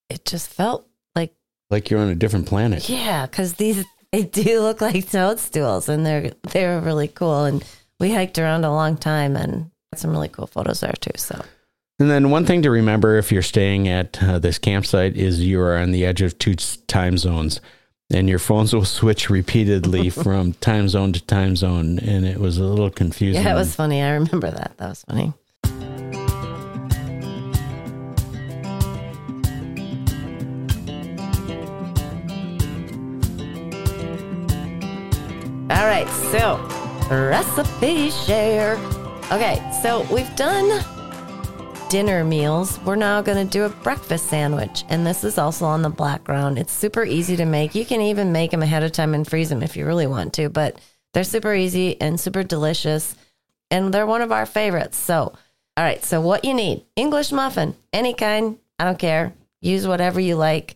it 0.08 0.24
just 0.24 0.48
felt 0.50 0.86
like 1.14 1.32
Like 1.70 1.88
you're 1.90 2.00
on 2.00 2.08
a 2.08 2.14
different 2.14 2.46
planet. 2.46 2.88
yeah, 2.88 3.26
because 3.26 3.54
these 3.54 3.84
they 4.12 4.24
do 4.24 4.60
look 4.60 4.80
like 4.80 5.08
toadstools 5.10 5.88
and 5.88 6.04
they're 6.04 6.32
they're 6.52 6.80
really 6.80 7.08
cool. 7.08 7.44
And 7.44 7.64
we 8.00 8.12
hiked 8.12 8.38
around 8.38 8.64
a 8.64 8.72
long 8.72 8.96
time 8.96 9.36
and 9.36 9.69
got 9.92 10.00
some 10.00 10.10
really 10.12 10.28
cool 10.28 10.46
photos 10.46 10.80
there 10.80 10.92
too. 11.00 11.10
So 11.16 11.42
And 11.98 12.10
then 12.10 12.30
one 12.30 12.46
thing 12.46 12.62
to 12.62 12.70
remember 12.70 13.18
if 13.18 13.32
you're 13.32 13.42
staying 13.42 13.88
at 13.88 14.22
uh, 14.22 14.38
this 14.38 14.58
campsite 14.58 15.16
is 15.16 15.40
you 15.44 15.60
are 15.60 15.76
on 15.76 15.90
the 15.90 16.04
edge 16.04 16.22
of 16.22 16.38
two 16.38 16.54
time 16.86 17.18
zones. 17.18 17.60
And 18.12 18.28
your 18.28 18.38
phones 18.40 18.74
will 18.74 18.84
switch 18.84 19.30
repeatedly 19.30 20.10
from 20.24 20.52
time 20.54 20.88
zone 20.88 21.12
to 21.12 21.24
time 21.24 21.56
zone, 21.56 21.98
and 22.00 22.24
it 22.24 22.38
was 22.38 22.58
a 22.58 22.64
little 22.64 22.90
confusing. 22.90 23.42
yeah, 23.42 23.52
it 23.52 23.54
was 23.54 23.74
funny. 23.74 24.02
I 24.02 24.10
remember 24.10 24.50
that. 24.50 24.74
That 24.78 24.88
was 24.88 25.04
funny. 25.04 25.32
All 35.70 35.86
right, 35.86 36.08
so 36.32 36.56
recipe 37.10 38.10
share. 38.10 38.76
Okay, 39.32 39.62
so 39.80 40.04
we've 40.12 40.34
done 40.34 40.84
dinner 41.88 42.24
meals, 42.24 42.80
we're 42.80 42.96
now 42.96 43.22
going 43.22 43.46
to 43.46 43.48
do 43.48 43.64
a 43.64 43.68
breakfast 43.68 44.26
sandwich. 44.26 44.84
And 44.88 45.06
this 45.06 45.22
is 45.22 45.38
also 45.38 45.66
on 45.66 45.82
the 45.82 45.88
black 45.88 46.24
ground. 46.24 46.58
It's 46.58 46.72
super 46.72 47.04
easy 47.04 47.36
to 47.36 47.44
make. 47.44 47.76
You 47.76 47.84
can 47.84 48.00
even 48.00 48.32
make 48.32 48.50
them 48.50 48.62
ahead 48.62 48.82
of 48.82 48.90
time 48.90 49.14
and 49.14 49.24
freeze 49.24 49.48
them 49.48 49.62
if 49.62 49.76
you 49.76 49.86
really 49.86 50.08
want 50.08 50.32
to, 50.34 50.48
but 50.48 50.80
they're 51.14 51.22
super 51.22 51.54
easy 51.54 52.00
and 52.00 52.18
super 52.18 52.42
delicious. 52.42 53.14
And 53.70 53.94
they're 53.94 54.06
one 54.06 54.22
of 54.22 54.32
our 54.32 54.46
favorites. 54.46 54.98
So, 54.98 55.22
all 55.22 55.84
right. 55.84 56.04
So, 56.04 56.20
what 56.20 56.44
you 56.44 56.52
need 56.52 56.84
English 56.96 57.30
muffin, 57.30 57.76
any 57.92 58.14
kind. 58.14 58.58
I 58.80 58.84
don't 58.84 58.98
care. 58.98 59.32
Use 59.60 59.86
whatever 59.86 60.18
you 60.18 60.34
like. 60.34 60.74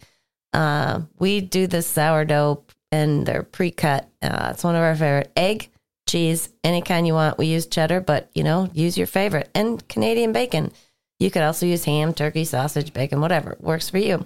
Uh, 0.53 1.01
we 1.19 1.41
do 1.41 1.67
the 1.67 1.83
sourdough 1.83 2.63
and 2.93 3.27
they're 3.27 3.43
pre 3.43 3.73
cut. 3.73 4.09
Uh, 4.23 4.51
it's 4.53 4.63
one 4.63 4.77
of 4.77 4.83
our 4.83 4.95
favorite. 4.95 5.33
Egg, 5.37 5.71
cheese, 6.15 6.49
any 6.63 6.81
kind 6.81 7.09
you 7.09 7.15
want. 7.15 7.39
We 7.39 7.47
use 7.47 7.67
cheddar, 7.67 8.01
but 8.01 8.31
you 8.35 8.45
know, 8.45 8.71
use 8.73 8.97
your 8.97 9.09
favorite. 9.09 9.51
And 9.53 9.87
Canadian 9.89 10.33
bacon. 10.33 10.71
You 11.19 11.31
could 11.31 11.43
also 11.43 11.67
use 11.67 11.85
ham, 11.85 12.15
turkey, 12.15 12.45
sausage, 12.45 12.93
bacon, 12.93 13.21
whatever 13.21 13.57
works 13.59 13.91
for 13.91 13.99
you. 13.99 14.25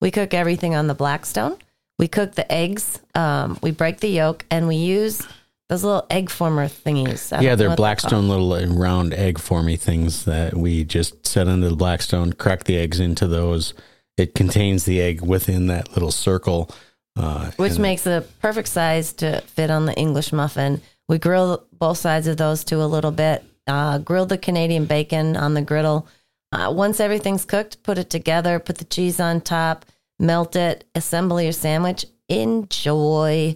We 0.00 0.10
cook 0.10 0.34
everything 0.34 0.74
on 0.74 0.88
the 0.88 0.94
Blackstone. 0.94 1.56
We 1.98 2.06
cook 2.06 2.34
the 2.34 2.50
eggs. 2.52 3.00
Um, 3.14 3.58
we 3.62 3.70
break 3.70 4.00
the 4.00 4.08
yolk, 4.08 4.44
and 4.50 4.68
we 4.68 4.76
use 4.76 5.26
those 5.70 5.84
little 5.84 6.06
egg 6.10 6.28
former 6.28 6.66
thingies. 6.66 7.40
Yeah, 7.40 7.54
they're 7.54 7.76
Blackstone 7.76 8.28
little 8.28 8.52
uh, 8.52 8.66
round 8.66 9.14
egg 9.14 9.38
formy 9.38 9.76
things 9.76 10.26
that 10.26 10.54
we 10.54 10.84
just 10.84 11.26
set 11.26 11.48
into 11.48 11.70
the 11.70 11.76
Blackstone, 11.76 12.34
crack 12.34 12.64
the 12.64 12.76
eggs 12.76 13.00
into 13.00 13.26
those. 13.26 13.72
It 14.18 14.34
contains 14.34 14.84
the 14.84 15.00
egg 15.00 15.22
within 15.22 15.68
that 15.68 15.92
little 15.92 16.12
circle. 16.12 16.70
Uh, 17.16 17.50
Which 17.52 17.78
makes 17.78 18.06
a 18.06 18.24
perfect 18.40 18.68
size 18.68 19.12
to 19.14 19.40
fit 19.42 19.70
on 19.70 19.86
the 19.86 19.94
English 19.94 20.32
muffin. 20.32 20.82
We 21.12 21.18
grill 21.18 21.66
both 21.78 21.98
sides 21.98 22.26
of 22.26 22.38
those 22.38 22.64
too 22.64 22.82
a 22.82 22.88
little 22.88 23.10
bit. 23.10 23.44
Uh, 23.66 23.98
grill 23.98 24.24
the 24.24 24.38
Canadian 24.38 24.86
bacon 24.86 25.36
on 25.36 25.52
the 25.52 25.60
griddle. 25.60 26.08
Uh, 26.52 26.72
once 26.74 27.00
everything's 27.00 27.44
cooked, 27.44 27.82
put 27.82 27.98
it 27.98 28.08
together, 28.08 28.58
put 28.58 28.78
the 28.78 28.86
cheese 28.86 29.20
on 29.20 29.42
top, 29.42 29.84
melt 30.18 30.56
it, 30.56 30.84
assemble 30.94 31.38
your 31.38 31.52
sandwich. 31.52 32.06
Enjoy. 32.30 33.54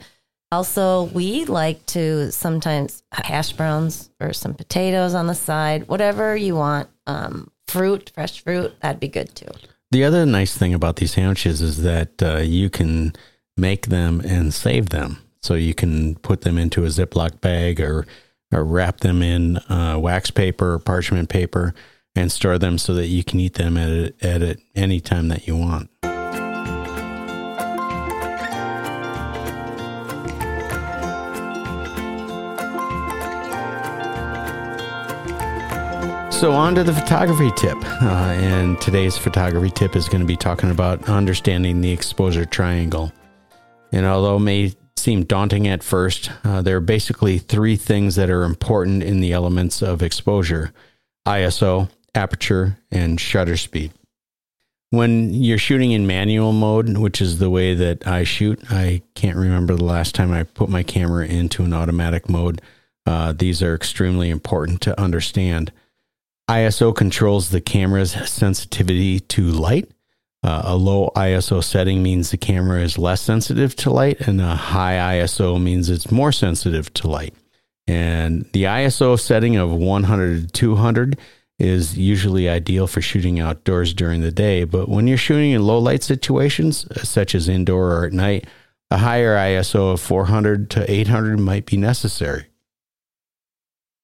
Also, 0.53 1.05
we 1.05 1.47
like 1.47 1.87
to 1.87 2.31
sometimes 2.31 3.03
hash 3.11 3.53
browns 3.53 4.11
or 4.21 4.35
some 4.35 4.53
potatoes 4.53 5.14
on 5.14 5.27
the 5.27 5.35
side, 5.35 5.88
whatever 5.88 6.37
you 6.37 6.57
want. 6.57 6.90
Um, 7.07 7.51
fruit, 7.69 8.12
fresh 8.14 8.38
fruit, 8.45 8.79
that'd 8.83 9.01
be 9.01 9.09
good 9.09 9.35
too. 9.35 9.49
The 9.92 10.05
other 10.05 10.27
nice 10.27 10.55
thing 10.55 10.75
about 10.75 10.97
these 10.97 11.14
sandwiches 11.14 11.62
is 11.62 11.81
that 11.85 12.23
uh, 12.23 12.37
you 12.37 12.69
can 12.69 13.14
make 13.57 13.87
them 13.87 14.21
and 14.21 14.53
save 14.53 14.90
them. 14.90 15.23
So 15.46 15.54
you 15.54 15.74
can 15.74 16.16
put 16.16 16.40
them 16.40 16.59
into 16.59 16.82
a 16.82 16.88
Ziploc 16.88 17.40
bag 17.40 17.80
or, 17.80 18.04
or 18.52 18.64
wrap 18.64 18.98
them 18.98 19.22
in 19.22 19.59
uh, 19.70 19.96
wax 19.96 20.28
paper 20.28 20.72
or 20.72 20.80
parchment 20.80 21.28
paper 21.28 21.72
and 22.16 22.32
store 22.32 22.59
them 22.59 22.78
so 22.78 22.94
that 22.94 23.06
you 23.06 23.22
can 23.22 23.38
eat 23.38 23.54
them 23.54 23.76
at, 23.76 23.88
a, 23.88 24.12
at 24.22 24.59
any 24.74 24.98
time 24.98 25.28
that 25.28 25.46
you 25.46 25.56
want. 25.56 25.88
So, 36.35 36.50
on 36.54 36.74
to 36.74 36.82
the 36.82 36.92
photography 36.92 37.52
tip. 37.56 37.76
Uh, 38.02 38.35
and 38.40 38.80
today's 38.80 39.16
photography 39.16 39.70
tip 39.70 39.94
is 39.94 40.09
going 40.09 40.22
to 40.22 40.26
be 40.26 40.37
talking 40.37 40.72
about 40.72 41.09
understanding 41.09 41.82
the 41.82 41.92
exposure 41.92 42.44
triangle. 42.44 43.12
And 43.92 44.04
although 44.04 44.40
may 44.40 44.74
seem 45.07 45.23
daunting 45.23 45.69
at 45.69 45.85
first, 45.85 46.33
uh, 46.42 46.61
there 46.61 46.79
are 46.79 46.81
basically 46.81 47.38
three 47.38 47.77
things 47.77 48.16
that 48.16 48.29
are 48.29 48.42
important 48.42 49.05
in 49.05 49.21
the 49.21 49.33
elements 49.33 49.81
of 49.81 50.03
exposure 50.03 50.73
ISO, 51.25 51.88
aperture, 52.12 52.77
and 52.90 53.21
shutter 53.21 53.57
speed. 53.57 53.92
When 54.90 55.33
you're 55.33 55.59
shooting 55.59 55.92
in 55.92 56.09
manual 56.09 56.53
mode, 56.53 56.99
which 56.99 57.21
is 57.21 57.38
the 57.38 57.51
way 57.51 57.73
that 57.75 58.05
I 58.05 58.25
shoot, 58.25 58.61
I 58.69 59.03
can't 59.14 59.37
remember 59.37 59.77
the 59.77 59.85
last 59.85 60.16
time 60.16 60.33
I 60.33 60.42
put 60.42 60.69
my 60.69 60.83
camera 60.83 61.25
into 61.25 61.62
an 61.62 61.73
automatic 61.73 62.29
mode. 62.29 62.61
Uh, 63.07 63.33
these 63.33 63.62
are 63.62 63.77
extremely 63.77 64.29
important 64.29 64.81
to 64.83 65.01
understand. 65.01 65.71
ISO 66.51 66.92
controls 66.92 67.51
the 67.51 67.61
camera's 67.61 68.11
sensitivity 68.29 69.21
to 69.21 69.42
light 69.42 69.88
uh, 70.46 70.62
a 70.64 70.76
low 70.76 71.11
ISO 71.16 71.62
setting 71.62 72.04
means 72.04 72.30
the 72.30 72.37
camera 72.37 72.80
is 72.80 72.98
less 72.98 73.20
sensitive 73.20 73.74
to 73.74 73.90
light, 73.90 74.20
and 74.20 74.40
a 74.40 74.54
high 74.54 75.18
ISO 75.18 75.61
means 75.61 75.90
it's 75.90 76.12
more 76.12 76.30
sensitive 76.30 76.94
to 76.94 77.09
light. 77.09 77.35
And 77.88 78.48
the 78.52 78.62
ISO 78.62 79.18
setting 79.18 79.56
of 79.56 79.72
100 79.72 80.42
to 80.42 80.46
200 80.46 81.18
is 81.59 81.98
usually 81.98 82.48
ideal 82.48 82.87
for 82.87 83.00
shooting 83.00 83.40
outdoors 83.40 83.92
during 83.92 84.20
the 84.20 84.30
day. 84.30 84.62
But 84.62 84.88
when 84.88 85.09
you're 85.09 85.18
shooting 85.18 85.50
in 85.50 85.66
low 85.66 85.80
light 85.80 86.04
situations, 86.04 86.87
such 87.02 87.35
as 87.35 87.48
indoor 87.48 87.96
or 87.96 88.06
at 88.06 88.12
night, 88.12 88.46
a 88.88 88.98
higher 88.98 89.35
ISO 89.35 89.94
of 89.94 90.00
400 90.00 90.70
to 90.70 90.88
800 90.88 91.40
might 91.40 91.66
be 91.66 91.76
necessary. 91.76 92.46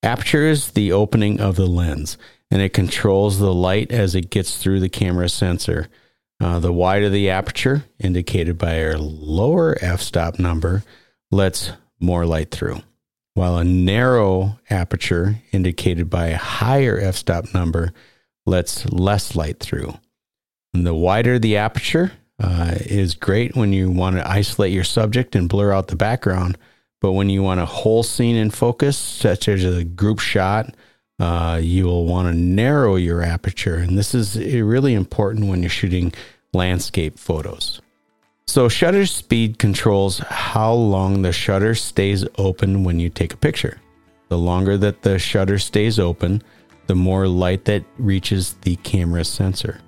Aperture 0.02 0.48
is 0.48 0.72
the 0.72 0.90
opening 0.90 1.40
of 1.40 1.54
the 1.54 1.66
lens, 1.66 2.18
and 2.50 2.60
it 2.60 2.72
controls 2.72 3.38
the 3.38 3.54
light 3.54 3.92
as 3.92 4.16
it 4.16 4.30
gets 4.30 4.56
through 4.60 4.80
the 4.80 4.88
camera 4.88 5.28
sensor. 5.28 5.88
Uh, 6.42 6.58
the 6.58 6.72
wider 6.72 7.08
the 7.08 7.30
aperture, 7.30 7.84
indicated 8.00 8.58
by 8.58 8.82
our 8.82 8.98
lower 8.98 9.76
f-stop 9.80 10.40
number, 10.40 10.82
lets 11.30 11.70
more 12.00 12.26
light 12.26 12.50
through, 12.50 12.80
while 13.34 13.58
a 13.58 13.64
narrow 13.64 14.58
aperture, 14.68 15.36
indicated 15.52 16.10
by 16.10 16.26
a 16.26 16.36
higher 16.36 16.98
f-stop 16.98 17.54
number, 17.54 17.92
lets 18.44 18.90
less 18.90 19.36
light 19.36 19.60
through. 19.60 19.94
And 20.74 20.84
the 20.84 20.94
wider 20.94 21.38
the 21.38 21.58
aperture 21.58 22.10
uh, 22.40 22.74
is 22.76 23.14
great 23.14 23.54
when 23.54 23.72
you 23.72 23.88
want 23.88 24.16
to 24.16 24.28
isolate 24.28 24.72
your 24.72 24.82
subject 24.82 25.36
and 25.36 25.48
blur 25.48 25.70
out 25.70 25.86
the 25.86 25.96
background, 25.96 26.58
but 27.00 27.12
when 27.12 27.30
you 27.30 27.44
want 27.44 27.60
a 27.60 27.66
whole 27.66 28.02
scene 28.02 28.34
in 28.34 28.50
focus, 28.50 28.98
such 28.98 29.46
as 29.46 29.64
a 29.64 29.84
group 29.84 30.18
shot, 30.18 30.74
uh, 31.22 31.56
you 31.62 31.84
will 31.84 32.04
want 32.04 32.26
to 32.26 32.34
narrow 32.34 32.96
your 32.96 33.22
aperture. 33.22 33.76
And 33.76 33.96
this 33.96 34.12
is 34.12 34.36
really 34.36 34.92
important 34.92 35.46
when 35.46 35.62
you're 35.62 35.70
shooting 35.70 36.12
landscape 36.52 37.16
photos. 37.16 37.80
So, 38.48 38.68
shutter 38.68 39.06
speed 39.06 39.60
controls 39.60 40.18
how 40.18 40.72
long 40.72 41.22
the 41.22 41.32
shutter 41.32 41.76
stays 41.76 42.26
open 42.38 42.82
when 42.82 42.98
you 42.98 43.08
take 43.08 43.32
a 43.32 43.36
picture. 43.36 43.80
The 44.30 44.38
longer 44.38 44.76
that 44.78 45.02
the 45.02 45.16
shutter 45.20 45.60
stays 45.60 46.00
open, 46.00 46.42
the 46.88 46.96
more 46.96 47.28
light 47.28 47.66
that 47.66 47.84
reaches 47.98 48.54
the 48.62 48.74
camera 48.76 49.24
sensor. 49.24 49.80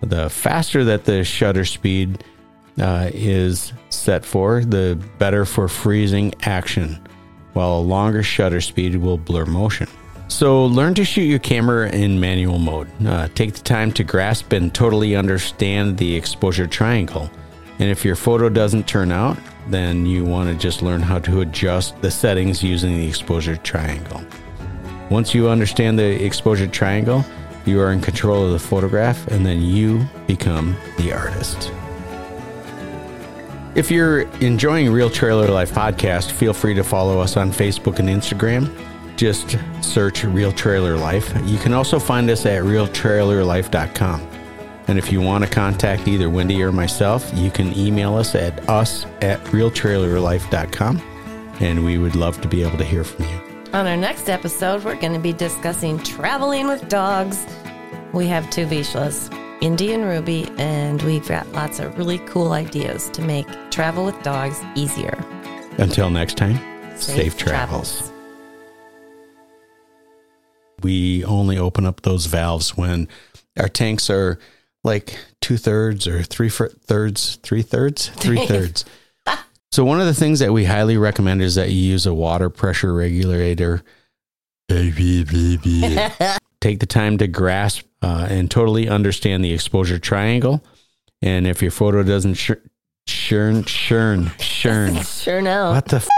The 0.00 0.30
faster 0.30 0.82
that 0.84 1.04
the 1.04 1.24
shutter 1.24 1.66
speed 1.66 2.24
uh, 2.80 3.10
is 3.12 3.74
set 3.90 4.24
for, 4.24 4.64
the 4.64 4.98
better 5.18 5.44
for 5.44 5.68
freezing 5.68 6.32
action, 6.42 7.06
while 7.52 7.76
a 7.76 7.80
longer 7.80 8.22
shutter 8.22 8.62
speed 8.62 8.96
will 8.96 9.18
blur 9.18 9.44
motion. 9.44 9.88
So, 10.28 10.64
learn 10.64 10.94
to 10.94 11.04
shoot 11.04 11.22
your 11.22 11.38
camera 11.38 11.90
in 11.90 12.18
manual 12.18 12.58
mode. 12.58 12.88
Uh, 13.06 13.28
take 13.34 13.54
the 13.54 13.60
time 13.60 13.92
to 13.92 14.04
grasp 14.04 14.52
and 14.52 14.74
totally 14.74 15.14
understand 15.14 15.98
the 15.98 16.16
exposure 16.16 16.66
triangle. 16.66 17.30
And 17.78 17.90
if 17.90 18.04
your 18.04 18.16
photo 18.16 18.48
doesn't 18.48 18.88
turn 18.88 19.12
out, 19.12 19.36
then 19.68 20.06
you 20.06 20.24
want 20.24 20.48
to 20.48 20.56
just 20.56 20.80
learn 20.80 21.02
how 21.02 21.18
to 21.20 21.42
adjust 21.42 22.00
the 22.00 22.10
settings 22.10 22.62
using 22.62 22.96
the 22.96 23.06
exposure 23.06 23.56
triangle. 23.56 24.22
Once 25.10 25.34
you 25.34 25.48
understand 25.48 25.98
the 25.98 26.24
exposure 26.24 26.66
triangle, 26.66 27.24
you 27.66 27.80
are 27.80 27.92
in 27.92 28.00
control 28.00 28.46
of 28.46 28.52
the 28.52 28.58
photograph, 28.58 29.26
and 29.28 29.44
then 29.44 29.60
you 29.60 30.06
become 30.26 30.76
the 30.98 31.12
artist. 31.12 31.70
If 33.74 33.90
you're 33.90 34.22
enjoying 34.40 34.90
Real 34.90 35.10
Trailer 35.10 35.48
Life 35.48 35.72
podcast, 35.72 36.30
feel 36.30 36.52
free 36.54 36.74
to 36.74 36.84
follow 36.84 37.18
us 37.20 37.36
on 37.36 37.50
Facebook 37.50 37.98
and 37.98 38.08
Instagram 38.08 38.70
just 39.16 39.58
search 39.80 40.24
Real 40.24 40.52
Trailer 40.52 40.96
Life. 40.96 41.32
You 41.44 41.58
can 41.58 41.72
also 41.72 41.98
find 41.98 42.28
us 42.30 42.46
at 42.46 42.62
realtrailerlife.com. 42.62 44.28
And 44.86 44.98
if 44.98 45.10
you 45.10 45.20
want 45.20 45.44
to 45.44 45.50
contact 45.50 46.08
either 46.08 46.28
Wendy 46.28 46.62
or 46.62 46.70
myself, 46.70 47.30
you 47.34 47.50
can 47.50 47.76
email 47.76 48.16
us 48.16 48.34
at 48.34 48.68
us 48.68 49.06
at 49.22 49.42
realtrailerlife.com. 49.44 51.02
And 51.60 51.84
we 51.84 51.98
would 51.98 52.16
love 52.16 52.40
to 52.42 52.48
be 52.48 52.62
able 52.62 52.78
to 52.78 52.84
hear 52.84 53.04
from 53.04 53.24
you. 53.26 53.40
On 53.72 53.86
our 53.86 53.96
next 53.96 54.28
episode, 54.28 54.84
we're 54.84 54.96
going 54.96 55.14
to 55.14 55.18
be 55.18 55.32
discussing 55.32 55.98
traveling 55.98 56.68
with 56.68 56.88
dogs. 56.88 57.46
We 58.12 58.26
have 58.26 58.48
two 58.50 58.66
Vizslas, 58.66 59.32
Indy 59.60 59.92
and 59.94 60.04
Ruby, 60.04 60.48
and 60.58 61.02
we've 61.02 61.26
got 61.26 61.50
lots 61.52 61.78
of 61.80 61.96
really 61.96 62.18
cool 62.20 62.52
ideas 62.52 63.08
to 63.10 63.22
make 63.22 63.46
travel 63.70 64.04
with 64.04 64.20
dogs 64.22 64.60
easier. 64.74 65.18
Until 65.78 66.10
next 66.10 66.36
time, 66.36 66.56
safe, 66.96 67.16
safe 67.16 67.36
travels. 67.36 67.98
travels 67.98 68.13
we 70.84 71.24
only 71.24 71.58
open 71.58 71.84
up 71.86 72.02
those 72.02 72.26
valves 72.26 72.76
when 72.76 73.08
our 73.58 73.68
tanks 73.68 74.08
are 74.10 74.38
like 74.84 75.16
two 75.40 75.56
thirds 75.56 76.06
or 76.06 76.22
three 76.22 76.48
thirds, 76.50 77.36
three 77.42 77.62
thirds, 77.62 78.08
three 78.14 78.46
thirds. 78.46 78.84
so 79.72 79.84
one 79.84 80.00
of 80.00 80.06
the 80.06 80.14
things 80.14 80.38
that 80.40 80.52
we 80.52 80.64
highly 80.64 80.96
recommend 80.96 81.42
is 81.42 81.54
that 81.56 81.70
you 81.70 81.78
use 81.92 82.06
a 82.06 82.14
water 82.14 82.50
pressure 82.50 82.92
regulator. 82.94 83.82
Take 86.60 86.80
the 86.80 86.86
time 86.86 87.18
to 87.18 87.26
grasp 87.26 87.84
uh, 88.02 88.26
and 88.30 88.50
totally 88.50 88.88
understand 88.88 89.44
the 89.44 89.52
exposure 89.52 89.98
triangle. 89.98 90.64
And 91.20 91.46
if 91.46 91.60
your 91.62 91.70
photo 91.70 92.02
doesn't 92.02 92.34
sh- 92.34 92.52
churn, 93.06 93.64
churn, 93.64 94.30
churn, 94.38 94.96
Sure 95.02 95.42
no. 95.42 95.72
what 95.72 95.86
the 95.86 95.96
f- 95.96 96.08